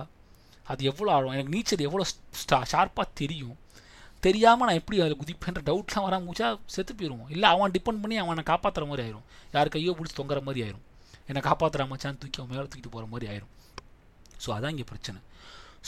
[0.71, 1.35] அது எவ்வளோ ஆழம்?
[1.37, 2.05] எனக்கு நீச்சல் எவ்வளோ
[2.43, 3.57] ஸ்டா ஷார்ப்பாக தெரியும்?
[4.27, 8.43] தெரியாமல் நான் எப்படி அதில் குதிப்பேன்ற டவுட்லாம் வராமல் முடிச்சா செத்து போயிடுவோம் இல்லை அவன் டிபெண்ட் பண்ணி அவனை
[8.51, 9.27] காப்பாற்றுற மாதிரி ஆயிரும்.
[9.55, 10.85] யார் கையோ பிடிச்சி தொங்குற மாதிரி ஆயிரும்.
[11.29, 13.53] என்னை காப்பாற்றுற மச்சான் தூக்கி அவன் மேலே தூக்கிட்டு போகிற மாதிரி ஆயிரும்.
[14.45, 15.21] ஸோ அதான் இங்கே பிரச்சனை.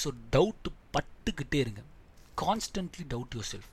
[0.02, 1.82] ஸோ டவுட்டு பட்டுக்கிட்டே இருங்க.
[2.42, 3.70] கான்ஸ்டன்ட்லி டவுட் யுவர் செல்ஃப்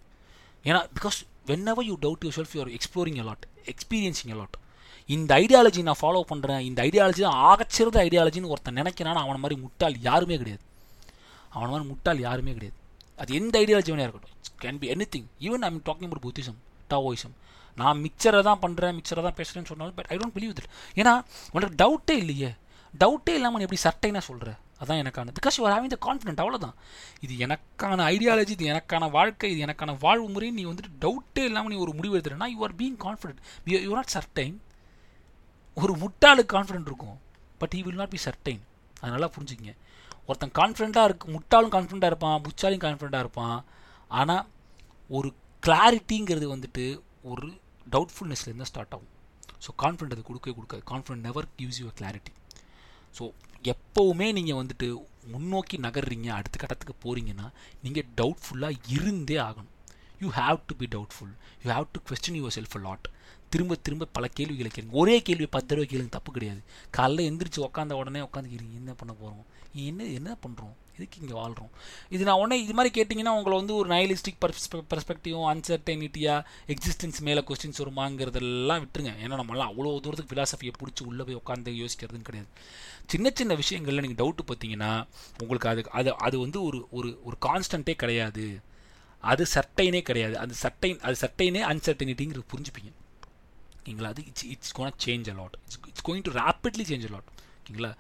[0.70, 1.18] ஏன்னா because
[1.74, 4.57] whenever you doubt yourself you're exploring a lot experiencing a lot
[5.16, 9.95] இந்த ஐடியாலஜி நான் ஃபாலோ பண்ணுறேன் இந்த ஐடியாலஜி தான் ஆகச்சிறந்த ஐடியாலஜின்னு ஒருத்தன் நினைக்கிறான்னு அவனை மாதிரி முட்டாள்
[10.10, 10.64] யாருமே கிடையாது.
[11.55, 12.78] அவனை மாதிரி முட்டாள் யாருமே கிடையாது.
[13.22, 14.36] அது எந்த ஐடியாலஜி வேணா இருக்கட்டும்.
[14.63, 16.57] Can be anything even I'm talking about Buddhism
[16.93, 17.36] Taoism
[17.82, 20.70] நான் மிக்சரை தான் பண்ணுறேன் மிக்சரை தான் பேசுகிறேன்னு சொன்னாலும் but I don't believe it
[21.01, 21.13] ஏன்னா
[21.55, 22.49] உனக்கு டவுட்டே இல்லையே.
[22.93, 24.51] டவுட்டே இல்லாமல் நீ எப்படி சட்டைனா சொல்கிற
[24.82, 26.76] அதான் எனக்கான because you are having the confident அவ்வளோதான்
[27.26, 30.49] இது எனக்கான ஐடியாலஜி இது எனக்கான வாழ்க்கை இது எனக்கான வாழ்வு முறை.
[30.57, 33.41] நீ வந்துட்டு டவுட்டே இல்லாமல் நீ ஒரு முடிவு எடுத்துறேன்னா you are being confident
[33.88, 34.55] you not certain
[35.84, 37.17] ஒரு முட்டாளுக்கு கான்ஃபிடென்ட் இருக்கும்.
[37.61, 38.63] But he will not be certain
[38.99, 39.76] அதனால நல்லா புரிஞ்சுக்கங்க.
[40.30, 43.57] ஒருத்தன் கான்ஃபிடெண்ட்டாக இருக்கு முட்டாலும் கான்ஃபிடெண்ட்டாக இருப்பான் புச்சாலையும் கான்ஃபிடெண்ட்டாக இருப்பான்.
[44.19, 44.43] ஆனால்
[45.17, 45.30] ஒரு
[45.63, 46.86] கிளாரிட்டிங்கிறது வந்துட்டு
[47.32, 47.47] ஒரு
[47.93, 49.13] டவுட்ஃபுல்னஸ்லேருந்து ஸ்டார்ட் ஆகும்.
[49.65, 50.84] ஸோ கான்ஃபிடென்ட் அது கொடுக்கவே கொடுக்காது.
[50.91, 52.34] Confident never gives you clarity
[53.17, 53.23] so
[53.73, 54.88] எப்போவுமே நீங்கள் வந்துட்டு
[55.32, 57.47] முன்னோக்கி நகர்றீங்க அடுத்த கட்டத்துக்கு போகிறீங்கன்னா
[57.86, 59.73] நீங்கள் டவுட்ஃபுல்லாக இருந்தே ஆகணும்.
[60.21, 63.07] You have to be doubtful you have to question yourself a lot
[63.54, 65.00] திரும்ப திரும்ப பல கேள்விகளை கேளுங்க.
[65.02, 66.62] ஒரே கேள்வி பத்து தடவை கேளுங்க தப்பு கிடையாது.
[66.97, 69.47] காலைல எந்திரிச்சு உட்காந்த உடனே உட்காந்துக்கிறீங்க என்ன பண்ண போகிறோம்
[69.88, 71.70] என்ன என்ன பண்ணுறோம் இதுக்கு இங்கே வாழ்கிறோம்
[72.16, 74.39] இது நான் உடனே இது மாதிரி கேட்டிங்கன்னா உங்களை வந்து ஒரு நயலிஸ்டிக்
[74.91, 79.14] பெர்ஸ்பெக்டிவும் அன்சர்டைனிட்டியாக எக்ஸிஸ்டன்ஸ் மேலே கொஸ்டின்ஸ் வருமாங்கிறதெல்லாம் விட்டுருங்க.
[79.24, 82.50] ஏன்னா நம்மளாம் அவ்வளோ தூரத்துக்கு ஃபிலாசபியை பிடிச்சி உள்ளே போய் உட்காந்து யோசிக்கிறதுன்னு கிடையாது.
[83.14, 84.91] சின்ன சின்ன விஷயங்களில் நீங்கள் டவுட்டு பார்த்தீங்கன்னா
[85.41, 88.47] உங்களுக்கு அது அது அது வந்து ஒரு ஒரு ஒரு கான்ஸ்டன்ட்டே கிடையாது.
[89.32, 90.36] அது சட்டைனே கிடையாது.
[90.43, 92.91] அது சர்டைன் அது சர்டைனே அன்சர்டைனிட்டிங்கிறது புரிஞ்சுப்பீங்க.
[93.80, 97.91] ஓகேங்களா அது it's it's gonna change a lot it's it's going to rapidly change a lot ஓகேங்களா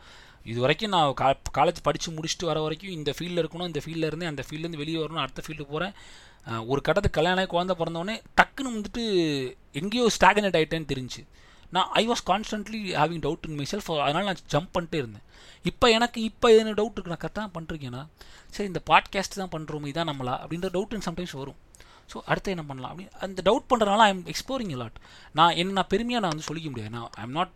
[0.51, 1.27] இது வரைக்கும் நான் கா
[1.57, 5.23] காலேஜ் படித்து முடிச்சுட்டு வர வரைக்கும் இந்த ஃபீல்டில் இருக்கணும் இந்த ஃபீல்டில் இருந்து அந்த ஃபீல்ட்லேருந்து வெளியே வரணும்
[5.23, 5.93] அடுத்த ஃபீல்டு போகிறேன்
[6.71, 9.03] ஒரு கட்டத்துக்கு கல்யாணம் ஆகி குழந்த பிறந்தவொடனே டக்குன்னு வந்துட்டு
[9.79, 11.21] எங்கேயோ ஸ்டாகனேட் ஆகிட்டேன்னு தெரிஞ்சு.
[11.75, 15.25] நான் I was constantly having doubt in myself அதனால் நான் ஜம்ப் பண்ணிட்டே இருந்தேன்.
[15.69, 17.13] இப்போ எனக்கு இப்போ எதுனா டவுட் இருக்கு.
[17.13, 18.01] நான் கரெக்டாக பண்ணுறீங்கன்னா
[18.55, 20.35] சரி இந்த பாட்காஸ்ட் தான் பண்ணுறோம் இதான் நம்மளா?
[20.43, 21.59] அப்படின்ற டவுட் சம்டைம்ஸ் வரும்.
[22.11, 24.99] ஸோ அடுத்து என்ன பண்ணலாம் அப்படின்னு அந்த டவுட் பண்ணுறதுனால ஐ எம் எக்ஸ்ப்ளோரிங் லாட்
[25.39, 26.93] நான் என்ன நான் பெருமையாக நான் வந்து சொல்லிக்க முடியாது.
[26.97, 27.55] நான் ஐ எம் நாட்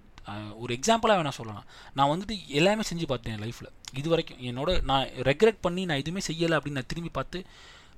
[0.64, 1.66] ஒரு எக்ஸாம்பிளாக வேணால் சொல்லலாம்.
[1.98, 6.22] நான் வந்துட்டு எல்லாமே செஞ்சு பார்த்தேன் என் லைஃப்பில் இது வரைக்கும் என்னோட நான் ரெக்ரெட் பண்ணி நான் எதுவுமே
[6.28, 7.40] செய்யலை அப்படின்னு நான் திரும்பி பார்த்து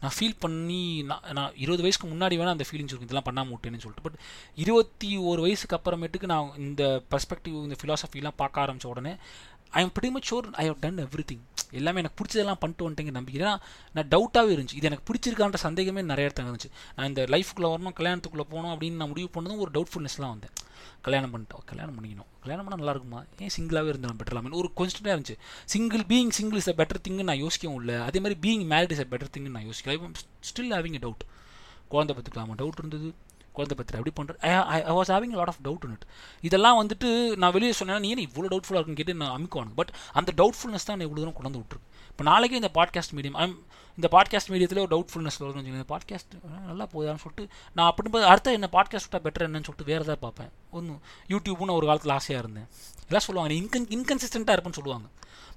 [0.01, 0.79] நான் ஃபீல் பண்ணி
[1.09, 3.07] நான் நான் இருபது வயசுக்கு முன்னாடி வேணால் அந்த ஃபீலிங்ஸ் இருக்கும்.
[3.09, 4.05] இதெல்லாம் பண்ணாமல் விட்டேன்னு சொல்லிட்டு.
[4.07, 4.17] பட்
[4.63, 9.13] இருபத்தி ஒரு வயசுக்கு அப்புறமேட்டுக்கு நான் இந்த பர்ஸ்பெக்டிவ் இந்த ஃபிலாசபிலாம் பார்க்க ஆரம்பித்த உடனே
[9.77, 10.99] I am pretty much sure I have done
[11.31, 11.43] everything
[11.79, 13.53] எல்லாமே எனக்கு பிடிச்சதெல்லாம் பண்ணிட்டு வந்துட்டேங்க நம்பிக்கை ஏன்னா
[13.95, 14.75] நான் டவுட்டாகவே இருந்துச்சு.
[14.79, 16.69] இது எனக்கு பிடிச்சிருக்கான்ற சந்தேகமே நிறைய இடத்துல இருந்துச்சு.
[16.95, 20.53] நான் இந்த லைஃப்குள்ளே வரணும் கல்யாணத்துக்குள்ளே போகணும் அப்படின்னு நான் முடிவு பண்ணதும் ஒரு டவுட்ஃபுல்னஸ்லாம் வந்தேன்.
[21.01, 21.63] கல்யாணம் பண்ணிட்டோம்.
[21.65, 22.29] கல்யாணம் பண்ணிக்கணும்.
[22.41, 23.23] கல்யாணம் பண்ணால் நல்லா இருக்குமா?
[23.39, 25.35] ஏன் சிங்கிளாகவே இருந்தேன் பெட்டர்லாமே ஒரு கொஸ்டினாக இருந்துச்சு.
[25.65, 27.95] Single being single is a better thing நான் யோசிக்கவும் இல்லை.
[27.95, 29.97] அதே மாதிரி being married is a better thing நான் யோசிக்கல.
[30.49, 31.25] ஸ்டில் ஹேவிங் டவுட்
[31.87, 33.09] குழந்தை பத்துக்கலாமா டவுட் இருந்தது.
[33.57, 34.41] குழந்தை பத்திர எப்படி பண்ணுறேன்
[34.89, 36.05] I was having lot of doubt it
[36.47, 37.09] இதெல்லாம் வந்துட்டு
[37.43, 41.05] நான் வெளியே சொன்னேன் நீ ஏன் இவ்வளோ டவுட்ஃபுல்லாக இருக்குன்னு கேட்டு நான் அமைக்குவானு பட் அந்த டவுட்ஃபுல்னஸ் தான்
[41.07, 41.89] இவ்வளோ தூரம் கொண்டு விட்டுருக்கு.
[42.11, 43.55] இப்போ நாளைக்கு இந்த பாட்காஸ்ட் மீடியம் ஐம்
[43.97, 46.33] இந்த பாட்காஸ்ட் மீடியத்தில் ஒரு டவுட்ஃபுல்னஸ் வருதுன்னு வச்சுக்கோங்க இந்த பாட்காஸ்ட்
[46.69, 47.43] நல்லா போதான்னு சொல்லிட்டு
[47.77, 50.51] நான் அப்படி அடுத்த என்ன பாட்காஸ்ட் விட்டால் பெட்டர் என்னன்னு சொல்லிட்டு வேறு ஏதாவது பார்ப்பேன்.
[50.77, 50.99] ஒன்றும்
[51.33, 52.67] யூடியூப்னு ஒரு காலத்தில் ஆசையாக இருந்தேன்.
[53.09, 55.07] எல்லாம் சொல்லுவாங்க இன்கன் இன்கன்சிஸ்டண்ட்டாக இருப்பேன்னு சொல்லுவாங்க.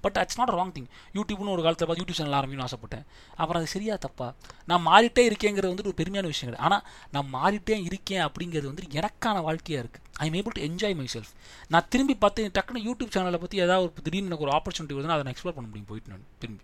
[0.00, 3.04] But it's not wrong thing யூடியூப்னு ஒரு காலத்தில் பார்த்து யூடியூப் சேனல் ஆரம்பிக்கணும்னு ஆசைப்பட்டேன்.
[3.40, 4.28] அப்புறம் அது சரியா தப்பா?
[4.70, 6.84] நான் மாறிட்டே இருக்கேங்கிறது வந்துட்டு ஒரு பெருமையான விஷயம் கிடையாது ஆனால்
[7.14, 11.32] நான் மாறிட்டே இருக்கேன் அப்படிங்கிறது வந்துட்டு எனக்கான வாழ்க்கையாக இருக்குது I am able to enjoy my self
[11.74, 15.24] நான் திரும்பி பார்த்து டக்குனு யூடியூப் சேனலை பற்றி ஏதாவது ஒரு திடீர்னு எனக்கு ஒரு ஆப்பர்ச்சுனிட்டி வருதுன்னா அதை
[15.26, 15.90] நான் எக்ஸ்ப்ளோர் பண்ண முடியும்.
[15.90, 16.62] போயிட்டு நான் திரும்பி.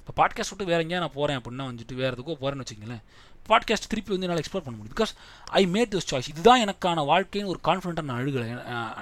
[0.00, 3.02] இப்போ பாட்காஸ்ட் விட்டு வேறு எங்கேயா நான் போகிறேன் அப்படின்னா வந்துட்டு வேறு எதுக்கோ போகிறேன்னு வச்சுக்கங்களேன்
[3.48, 4.96] பாட்காஸ்ட் திருப்பி வந்து என்னால் எக்ஸ்ப்ளோர் பண்ண முடியும்.
[4.96, 5.12] Because
[5.60, 8.46] I made this choice இதுதான் எனக்கான வாழ்க்கைன்னு ஒரு கான்ஃபிடென்ட்டாக நான் அழுகலை.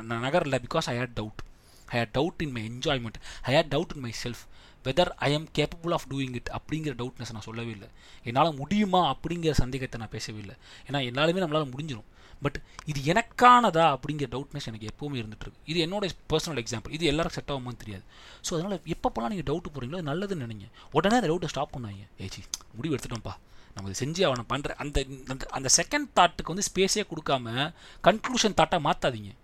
[0.03, 1.43] நான் நகரில் because I had doubt
[1.87, 4.43] I had doubt in my enjoyment I had doubt in my self
[4.85, 7.89] whether I am capable of doing it அப்படிங்கிற டவுட்னஸ் நான் சொல்லவே இல்லை.
[8.25, 10.55] என்னால் முடியுமா அப்படிங்கிற சந்தேகத்தை நான் பேசவே இல்லை.
[10.91, 12.05] ஏன்னா எல்லாருமே நம்மளால் முடிஞ்சிடும்
[12.43, 17.57] பட் இது எனக்கானதா அப்படிங்கிற டவுட்னஸ் எனக்கு எப்போவுமே இருந்துட்டு இது என்னோட பர்சனல் எக்ஸாம்பிள் இது எல்லாருக்கும் செட்
[17.57, 18.05] ஆகுமான்னு தெரியாது.
[18.51, 20.71] ஸோ அதனால் எப்பப்போலாம் நீங்கள் டவுட் போகிறீங்களோ அது நல்லதுன்னு நினைங்க.
[20.93, 23.37] உடனே அந்த டவுட்டை ஸ்டாப் பண்ணாங்க ஏச்சி முடிவு எடுத்துட்டோம்ப்பா.
[23.75, 27.73] நம்ம இதை செஞ்சு அவனை பண்ணுற அந்த அந்த- அந்த செகண்ட் தாட்டுக்கு வந்து ஸ்பேஸே கொடுக்காம
[28.05, 29.35] கன்க்ளூஷன் தாட்டாக மாற்றாதீங்க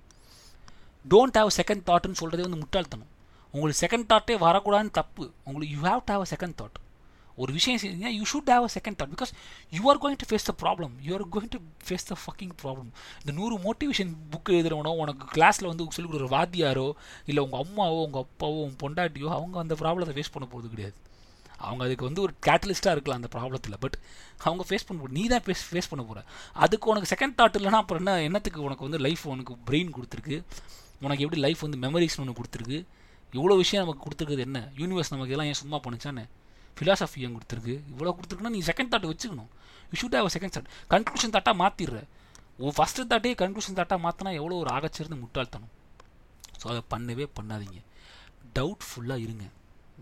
[1.05, 3.09] டோன்ட் ஹாவ் செகண்ட் தாட்னு சொல்கிறதே வந்து முட்டாள்தனம்.
[3.55, 5.25] உங்களுக்கு செகண்ட் தாட்டே வரக்கூடாதுன்னு தப்பு.
[5.49, 6.79] உங்களுக்கு you have to have a second thought
[7.43, 9.31] ஒரு விஷயம் செஞ்சீங்கன்னா you should have a second thought because
[9.77, 12.89] you are going to face the problem you are going to face the fucking problem
[13.23, 16.89] இந்த நூறு மோட்டிவேஷன் புக் எழுதுறவனோ உனக்கு கிளாஸில் வந்து சொல்லிக் கொடுக்குற வாத்தியாரோ
[17.31, 20.97] இல்லை உங்கள் அம்மாவோ உங்கள் அப்பாவோ உங்கள் பொண்டாட்டியோ அவங்க அந்த ப்ராப்ளத்தை ஃபேஸ் பண்ண போகிறது கிடையாது.
[21.67, 23.97] அவங்க அதுக்கு வந்து ஒரு கேட்டலிஸ்ட்டாக இருக்கலாம் அந்த ப்ராப்ளத்தில் பட்
[24.47, 26.23] அவங்க ஃபேஸ் பண்ண போகிற நீ தான் ஃபேஸ் ஃபேஸ் பண்ண போகிற
[26.65, 30.39] அதுக்கு உனக்கு செகண்ட் தாட் இல்லைனா அப்புறம் என்ன என்னத்துக்கு உனக்கு வந்து லைஃப் உனக்கு பிரெயின் கொடுத்துருக்கு?
[31.07, 32.79] உனக்கு எப்படி லைஃப் வந்து மெமரிஸ் ஒன்று கொடுத்துருக்கு?
[33.37, 34.59] இவ்வளோ விஷயம் நமக்கு கொடுத்துருக்குது என்ன?
[34.81, 36.25] யூனிவர்ஸ் நமக்கு எல்லாம் ஏன் சும்மா பண்ணுச்சானே
[36.79, 37.75] ஃபிலாசபி ஏன் கொடுத்துருக்கு?
[37.93, 39.51] இவ்வளோ கொடுத்துருக்குன்னா நீ செகண்ட் தாட் வச்சுக்கணும்.
[39.91, 42.01] You should have second thought conclusion தாட்டாக மாற்றிடுற
[42.63, 45.73] ஓ ஃபஸ்ட்டு தாட்டே கன்க்ளூஷன் தாட்டாக மாற்றினா எவ்வளோ ஒரு ஆகச்சிருந்து முட்டாள்தனம்?
[46.61, 47.79] ஸோ அதை பண்ணவே பண்ணாதீங்க.
[48.59, 49.45] டவுட் ஃபுல்லாக இருங்க.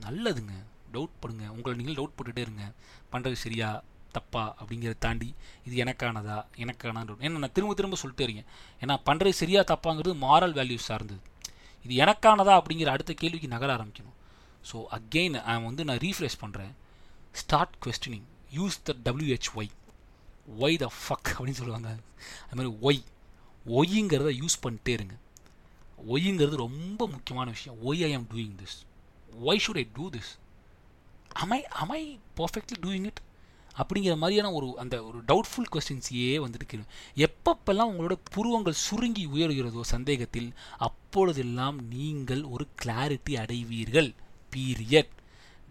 [0.06, 0.54] நல்லதுங்க.
[0.94, 2.64] டவுட் பண்ணுங்கள் உங்களை நீங்கள் டவுட் போட்டுகிட்டே இருங்க.
[3.12, 3.68] பண்ணுறது சரியா?
[4.12, 5.34] தப்பா அப்படிங்கிறத தாண்டி
[5.64, 8.48] இது எனக்கானதா எனக்கான ஏன்னா நான் திரும்ப திரும்ப சொல்லிட்டே இருக்கேன்.
[8.82, 11.20] ஏன்னா பண்ணுறது சரியா தப்பாங்கிறது மாரல் வேல்யூஸ் சார்ந்தது.
[11.84, 14.16] இது எனக்கானதா அப்படிங்கிற அடுத்த கேள்விக்கு நகர ஆரம்பிக்கணும்.
[14.70, 15.38] ஸோ அகெயின்
[15.68, 16.72] வந்து நான் ரீஃப்ரெஷ் பண்ணுறேன்
[17.42, 18.26] start questioning
[18.58, 19.50] use the W H
[20.62, 21.90] Y the fuck அப்படின்னு சொல்லுவாங்க.
[22.50, 23.02] அது மாதிரி ஒய்
[23.78, 25.16] ஒய்ங்கிறத யூஸ் பண்ணிட்டே இருங்க.
[26.12, 27.78] ஒய்ங்கிறது ரொம்ப முக்கியமான விஷயம்.
[27.88, 28.76] Why I am doing this
[29.48, 30.30] why should I do this
[31.42, 32.00] அமை அமை
[32.38, 33.20] பர்ஃபெக்ட்லி டூயிங் இட்
[33.78, 36.84] அப்படிங்கிற மாதிரியான ஒரு அந்த ஒரு டவுட்ஃபுல் கொஸ்டின்ஸையே வந்துட்டு
[37.26, 40.50] எப்பப்பெல்லாம் உங்களோட புருவங்கள் சுருங்கி உயர்கிறதோ சந்தேகத்தில்
[40.88, 44.10] அப்பொழுதெல்லாம் நீங்கள் ஒரு கிளாரிட்டி அடைவீர்கள்.
[44.54, 45.14] பீரியட்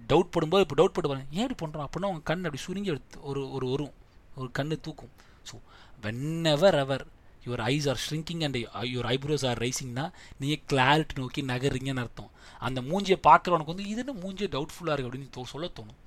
[0.10, 3.22] டவுட் படும்போது இப்போ டவுட் பட்டு பாருங்க ஏன் இப்படி பண்ணுறோம் அப்படின்னா உங்கள் கண் அப்படி சுருங்கி எடுத்து
[3.22, 3.94] ஒரு ஒரு வரும்
[4.36, 5.14] ஒரு கண்ணு தூக்கும்.
[5.50, 5.56] So
[6.04, 7.06] whenever ever
[7.46, 8.58] your eyes are shrinking and
[8.94, 12.32] your eyebrows are ரைசிங்னா நீங்கள் கிளாரிட்டி நோக்கி நகர்றீங்கன்னு அர்த்தம்.
[12.60, 16.00] அந்த மூஞ்சியை பார்க்குறவனுக்கு வந்து இது என்ன மூஞ்சியை டவுட்ஃபுல்லாக இருக்குது அப்படின்னு சொல்ல தோணும்.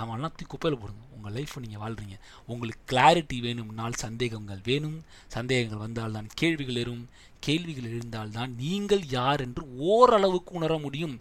[0.00, 2.16] அவன்லாம் தூக்கி குப்பையில் போடுங்க உங்கள் லைஃப்பை நீங்கள் வாழ்கிறீங்க
[2.52, 4.98] உங்களுக்கு கிளாரிட்டி வேணும்னால் சந்தேகங்கள் வேணும்.
[5.36, 7.04] சந்தேகங்கள் வந்தால்தான் கேள்விகள் எழும்.
[7.46, 11.16] கேள்விகள் எழுந்தால்தான் நீங்கள் யார் என்று ஓரளவுக்கு உணர முடியும்.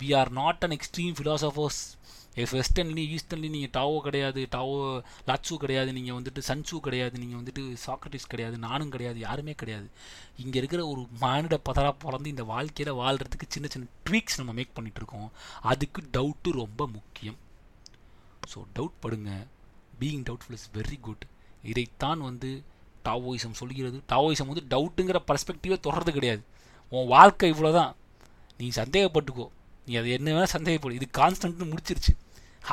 [0.00, 1.82] We are not an extreme philosophers
[2.52, 4.74] westernly easternly நீங்கள் டாவோ கிடையாது டாவோ
[5.28, 9.88] லாட்சு கிடையாது நீங்கள் வந்துட்டு சன்சு கிடையாது நீங்கள் வந்துட்டு சாக்ரட்டிஸ் கிடையாது நானும் கிடையாது யாருமே கிடையாது.
[10.42, 15.30] இங்கே இருக்கிற ஒரு மானிட பதரா பிறந்து இந்த வாழ்க்கையில் வாழ்கிறதுக்கு சின்ன சின்ன ட்வீக்ஸ் நம்ம மேக் பண்ணிகிட்ருக்கோம்
[15.72, 17.38] அதுக்கு டவுட்டு ரொம்ப முக்கியம்.
[18.52, 19.30] ஸோ டவுட் படுங்க.
[20.00, 21.24] Being doubtful is very good
[21.70, 22.50] இதைத்தான் வந்து
[23.06, 23.98] டாவோயிசம் சொல்கிறது.
[24.12, 26.42] டாவோயிசம் வந்து டவுட்டுங்கிற பர்ஸ்பெக்டிவே தொடர்றது கிடையாது.
[26.92, 27.92] உன் வாழ்க்கை இவ்வளோதான்
[28.58, 29.46] நீ சந்தேகப்பட்டுக்கோ.
[29.86, 30.98] நீ அது என்ன வேணால் சந்தேகப்படு.
[30.98, 32.12] இது கான்ஸ்டன்ட்னு முடிச்சிருச்சு.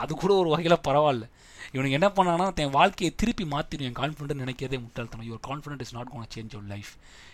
[0.01, 1.25] அது கூட ஒரு வகையில் பரவாயில்ல.
[1.73, 5.27] இவனுக்கு என்ன பண்ணானா என் வாழ்க்கையை திருப்பி மாற்றிடும் என் கான்ஃபிடென்ட் நினைக்கிறதே முட்டாள்தனம்.
[5.29, 6.91] Your confident is not gonna change your life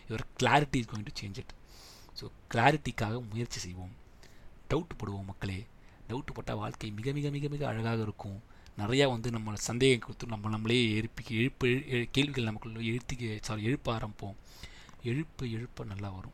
[0.09, 1.53] your clarity is going to change it
[2.19, 3.93] so கிளாரிட்டிக்காக முயற்சி செய்வோம்.
[4.71, 5.59] டவுட் படுவோம் மக்களே.
[6.09, 8.43] டவுட்டு போட்டால் வாழ்க்கை மிக மிக மிக மிக அழகாக இருக்கும்.
[8.77, 13.97] நிறையா வந்து நம்ம சந்தேகம் கொடுத்து நம்ம நம்மளே எழுப்பி எழுப்பு எழு- கேள்விகள் நமக்குள்ள எழுத்தி சாரி எழுப்ப
[13.97, 14.35] ஆரம்பிப்போம்.
[15.03, 16.33] எழுப்பு எழுப்ப நல்லா வரும்.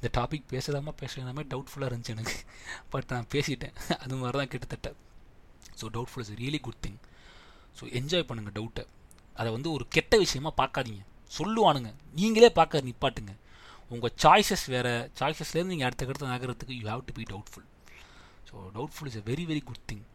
[0.00, 2.34] இந்த டாபிக் பேசுதாமா பேசுகிறதாமே டவுட்ஃபுல்லாக இருந்துச்சு எனக்கு.
[2.90, 3.74] பட் நான் பேசிட்டேன்.
[3.98, 4.94] அது மாதிரி தான் கிட்டத்தட்ட
[5.80, 6.98] so doubtful is really good thing
[7.80, 8.86] so enjoy பண்ணுங்கள் டவுட்டை
[9.34, 11.04] அதை வந்து ஒரு கெட்ட விஷயமா பார்க்காதீங்க.
[11.38, 11.94] சொல்லுவானுங்க.
[12.14, 13.36] நீங்களே பார்க்க நிப்பாட்டுங்க.
[13.88, 17.70] உங்கள் சாய்ஸஸ் வேறு சாய்ஸஸ்லேருந்து நீங்கள் அடுத்த கட்டத்தை நகரத்துக்கு you have to be doubtful
[18.52, 20.06] so doubtful is a very very good thing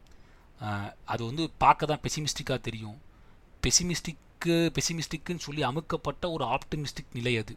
[1.13, 2.97] அது வந்து பார்க்க தான் பெசிமிஸ்டிக்காக தெரியும்.
[3.65, 7.53] பெசிமிஸ்டிக்கு பெசிமிஸ்டிக்குன்னு சொல்லி அமுக்கப்பட்ட ஒரு ஆப்டிமிஸ்டிக் நிலை அது.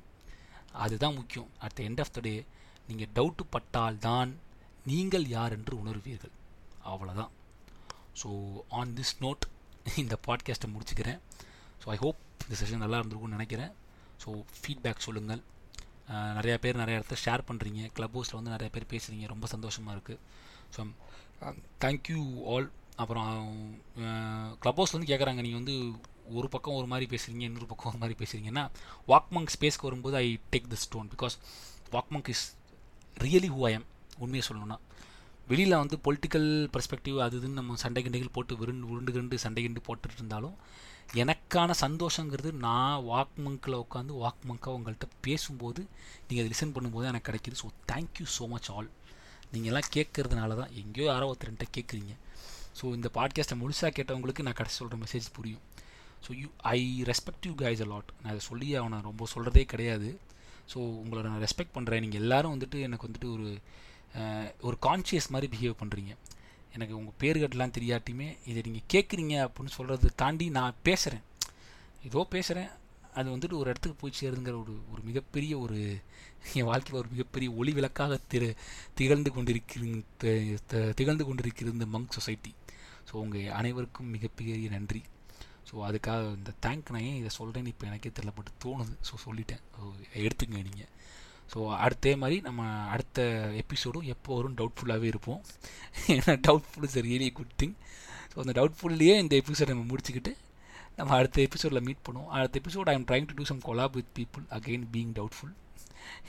[0.84, 1.48] அதுதான் முக்கியம்.
[1.64, 2.34] At the end of the day
[2.88, 4.30] நீங்கள் டவுட்டு பட்டால் தான்
[4.90, 6.34] நீங்கள் யார் என்று உணர்வீர்கள்.
[6.92, 7.32] அவ்வளோதான்
[8.20, 8.28] ஸோ
[8.80, 9.44] ஆன் திஸ் நோட்
[10.02, 11.20] இந்த பாட்காஸ்ட்டை முடிச்சுக்கிறேன்.
[11.82, 13.72] ஸோ ஐ ஹோப் இந்த செஷன் நல்லா இருந்திருக்கும்னு நினைக்கிறேன்.
[14.22, 15.42] ஸோ ஃபீட்பேக் சொல்லுங்கள்.
[16.10, 20.18] நிறையா பேர் நிறைய இடத்த ஷேர் பண்ணுறீங்க க்ளப் ஹவுஸில் வந்து நிறைய பேர் பேசுகிறீங்க ரொம்ப சந்தோஷமாக இருக்குது
[20.76, 20.80] ஸோ
[21.80, 23.30] தேங்க்யூ ஆல் அப்புறம்
[24.60, 25.98] க்ளப் ஹவுஸ் வந்து கேட்குறாங்க நீங்கள் வந்து
[26.32, 28.70] ஒரு பக்கம் ஒரு மாதிரி பேசுகிறீங்க இன்னொரு பக்கம் ஒரு மாதிரி பேசுகிறீங்கன்னா
[29.08, 31.36] வாக்மங்க் ஸ்பேஸ்க்கு வரும்போது I take the stone because
[31.92, 32.56] Walkmonk is
[33.18, 33.84] really who I am
[34.18, 34.78] உண்மையை சொல்லணும்னா.
[35.46, 39.80] வெளியில் வந்து பொலிட்டிக்கல் பர்ஸ்பெக்டிவ் அது இதுன்னு நம்ம சண்டை கிண்டைகள் போட்டு விருண்டு உருண்டு கிண்டு சண்டை கிண்டு
[39.86, 40.56] போட்டுட்டு இருந்தாலும்
[41.22, 45.80] எனக்கான சந்தோஷங்கிறது நான் வாக் மங்கில் உட்காந்து வாக் மங்காக உங்கள்கிட்ட பேசும்போது
[46.26, 47.56] நீங்கள் அதை லிசன் பண்ணும்போது எனக்கு கிடைக்கிது.
[47.62, 48.88] So thank you so much all
[49.52, 52.12] நீங்கள் எல்லாம் கேட்கறதுனால தான் எங்கேயோ யாரோ ஒருத்தர்கிட்ட கேட்குறீங்க.
[52.80, 55.64] ஸோ இந்த பாட்காஸ்ட்டை முழுசாக கேட்டவங்களுக்கு நான் கடைசி சொல்கிற மெசேஜ் புரியும்.
[56.24, 56.80] So you I
[57.10, 60.10] respect you guys a lot நான் அதை சொல்லி அவனை ரொம்ப சொல்கிறதே கிடையாது.
[60.72, 63.48] ஸோ உங்களை நான் ரெஸ்பெக்ட் பண்ணுறேன் நீங்கள் எல்லோரும் வந்துட்டு எனக்கு வந்துட்டு ஒரு
[64.68, 66.12] ஒரு கான்ஷியஸ் மாதிரி பிஹேவ் பண்ணுறீங்க
[66.74, 71.24] எனக்கு உங்கள் பேருகட்டெலாம் தெரியாட்டியுமே இதை நீங்கள் கேட்குறீங்க அப்படின்னு சொல்கிறத தாண்டி நான் பேசுகிறேன்
[72.08, 72.70] ஏதோ பேசுகிறேன்
[73.18, 75.78] அது வந்துட்டு ஒரு இடத்துக்கு போய் சேருதுங்கிற ஒரு ஒரு மிகப்பெரிய ஒரு
[76.58, 78.48] என் வாழ்க்கையில் ஒரு மிகப்பெரிய ஒளி விளக்காக திரு
[78.98, 82.52] திகழ்ந்து கொண்டிருக்கிற திகழ்ந்து கொண்டிருக்கிறது இந்த மங்க் சொசைட்டி
[83.08, 85.00] ஸோ உங்கள் அனைவருக்கும் மிகப்பெரிய நன்றி.
[85.68, 88.94] ஸோ அதுக்காக இந்த தேங்க் நான் ஏன் இதை சொல்கிறேன்னு இப்போ எனக்கே தெரியலப்பட்டு தோணுது.
[89.08, 89.62] ஸோ சொல்லிட்டேன்.
[89.76, 89.82] ஸோ
[90.24, 90.90] எடுத்துங்க நீங்கள்
[91.52, 93.20] ஸோ அடுத்தே மாதிரி நம்ம அடுத்த
[93.62, 95.40] எபிசோடும் எப்போ வரும் டவுட்ஃபுல்லாகவே இருப்போம்.
[96.14, 97.74] ஏன்னா doubtful is really good thing
[98.32, 100.32] so அந்த டவுட்ஃபுல்லையே இந்த எபிசோட் நம்ம முடிச்சுக்கிட்டு
[100.98, 102.30] நம்ம அடுத்த எபிசோடில் மீட் பண்ணுவோம்.
[102.36, 105.54] அடுத்த episode I am trying to do some collab with people again being doubtful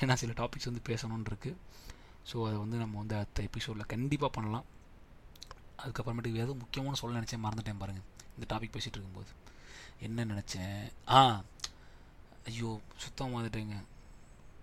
[0.02, 1.58] ஏன்னா சில டாபிக்ஸ் வந்து பேசணும்னு இருக்குது
[2.30, 4.66] ஸோ அதை வந்து நம்ம வந்து அடுத்த எபிசோடில் கண்டிப்பாக பண்ணலாம்.
[5.84, 9.32] அதுக்கப்புறமேட்டுக்கு ஏதோ முக்கியமான சொல்ல நினச்சேன் மறந்துட்டேன் பாருங்கள் இந்த டாபிக் பேசிகிட்டு இருக்கும்போது.
[10.08, 10.78] என்ன நினச்சேன்?
[11.18, 11.22] ஆ
[12.50, 12.70] ஐயோ
[13.04, 13.78] சுத்தமாக வந்துட்டேங்க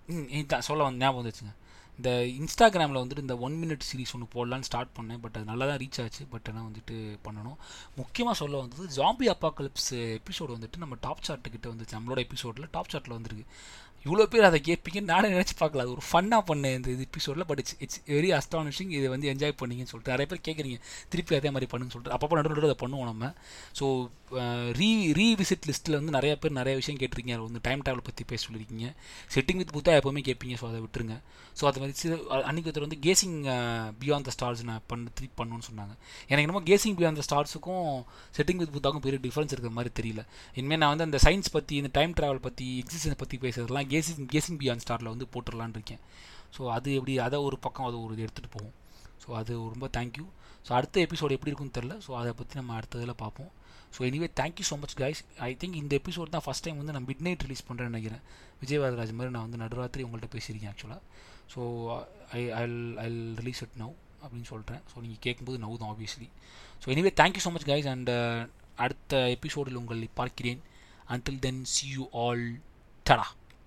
[0.08, 1.54] இதான் சொல்ல வந்து ஞாபகம் வந்துச்சுங்க.
[1.96, 5.18] இந்த இன்ஸ்டாகிராமில் வந்துட்டு இந்த ஒன் மினிட் சீரிஸ் ஒன்று போடலான்னு ஸ்டார்ட் பண்ணேன்.
[5.20, 6.26] பட் அது நல்லா தான் ரீச் ஆச்சு.
[6.26, 7.56] பட் ஆனால் வந்துட்டு பண்ணணும்.
[7.96, 11.96] முக்கியமாக சொல்ல வந்தது ஜாம்பி அப்பாக்கலிப்ஸ் எபிசோடு வந்துட்டு நம்ம டாப் சார்ட்டுக்கிட்ட வந்துச்சு.
[11.98, 13.46] நம்மளோட எபிசோடில் டாப் சார்ட்டில் வந்துருக்கு.
[14.06, 15.84] இவ்வளோ பேர் அதை கேட்பீங்க நானே நினச்சி பார்க்கல.
[15.84, 19.58] அது ஒரு ஃபன்னாக பண்ணேன் இந்த இது எபிசோடில் but it's it's very astonishing இதை வந்து என்ஜாய்
[19.62, 20.78] பண்ணீங்கன்னு சொல்லிட்டு நிறைய பேர் கேட்குறீங்க
[21.12, 22.14] திருப்பி அதே மாதிரி பண்ணுன்னு சொல்லிட்டு.
[22.16, 23.32] அப்பப்போ நடுவு நடுவில் அதை பண்ணுவோம் நம்ம.
[23.80, 23.86] ஸோ
[24.78, 24.88] ரீ
[25.18, 27.36] ரீவிசிட் லிஸ்ட்டில் வந்து நிறைய பேர் நிறைய விஷயம் கேட்டிருக்கீங்க.
[27.36, 28.88] அது வந்து டைம் ட்ராவல் பற்றி பேச சொல்லியிருக்கீங்க.
[29.34, 31.14] செட்டிங் வித் புத்தா எப்போவுமே கேட்பீங்க ஸோ அதை விட்டுருங்க.
[31.58, 32.18] ஸோ அதை மாதிரி
[32.48, 33.38] அன்றைக்கி ஒருத்தர் வந்து கேசிங்
[34.02, 35.94] பியாண்ட் த ஸ்டார்ஸ் நான் பண்ண திருப்பி பண்ணணும்னு சொன்னாங்க.
[36.30, 37.88] எனக்கு என்னமோ கேசிங் பியாண்ட் த ஸ்டார்ஸுக்கும்
[38.38, 40.24] செட்டிங் வித் புத்தாக்கும் பெரிய டிஃப்ரென்ஸ் இருக்கிற மாதிரி தெரியல.
[40.60, 43.38] இனிமேல் நான் வந்து அந்த சயின்ஸ் பற்றி இந்த டைம் ட்ராவல் பற்றி எக்ஸிஸ்டன்ஸ் பற்றி
[43.92, 46.02] பேசுறதெல்லாம் கேசிங் கேசிங் பியாண்ட் ஸ்டாரில் வந்து போட்டுடலான்னு இருக்கேன்.
[46.56, 48.74] ஸோ அது எப்படி அதை ஒரு பக்கம் அது ஒரு இது எடுத்துகிட்டு போகும்
[49.22, 50.26] ஸோ அது ரொம்ப தேங்க்யூ
[50.66, 53.50] ஸோ அடுத்த எபிசோடு எப்படி இருக்குன்னு தெரில ஸோ அதை பற்றி நம்ம அடுத்ததில் பார்ப்போம்.
[53.94, 57.06] So anyway thank you so much guys I think இந்த எபிசோட் தான் ஃபஸ்ட் டைம் வந்து நான்
[57.10, 58.22] மிட் நைட் ரிலீஸ் பண்ணுறேன்னு நினைக்கிறேன்.
[58.62, 61.00] விஜய் வரதராஜ் மாதிரி நான் வந்து நடுராத்திரி உங்கள்கிட்ட பேசியிருக்கேன் ஆக்சுவலாக
[61.54, 61.60] so
[62.38, 66.28] I I'll I'll release it now அப்படின்னு சொல்கிறேன் ஸோ நீங்கள் கேட்கும்போது நவ் தான் obviously
[66.82, 68.10] so anyway thank you so much guys and
[68.84, 70.60] அடுத்த எபிசோடில் உங்களை பார்க்கிறேன்.
[71.14, 72.44] Until then see you all
[73.06, 73.28] tata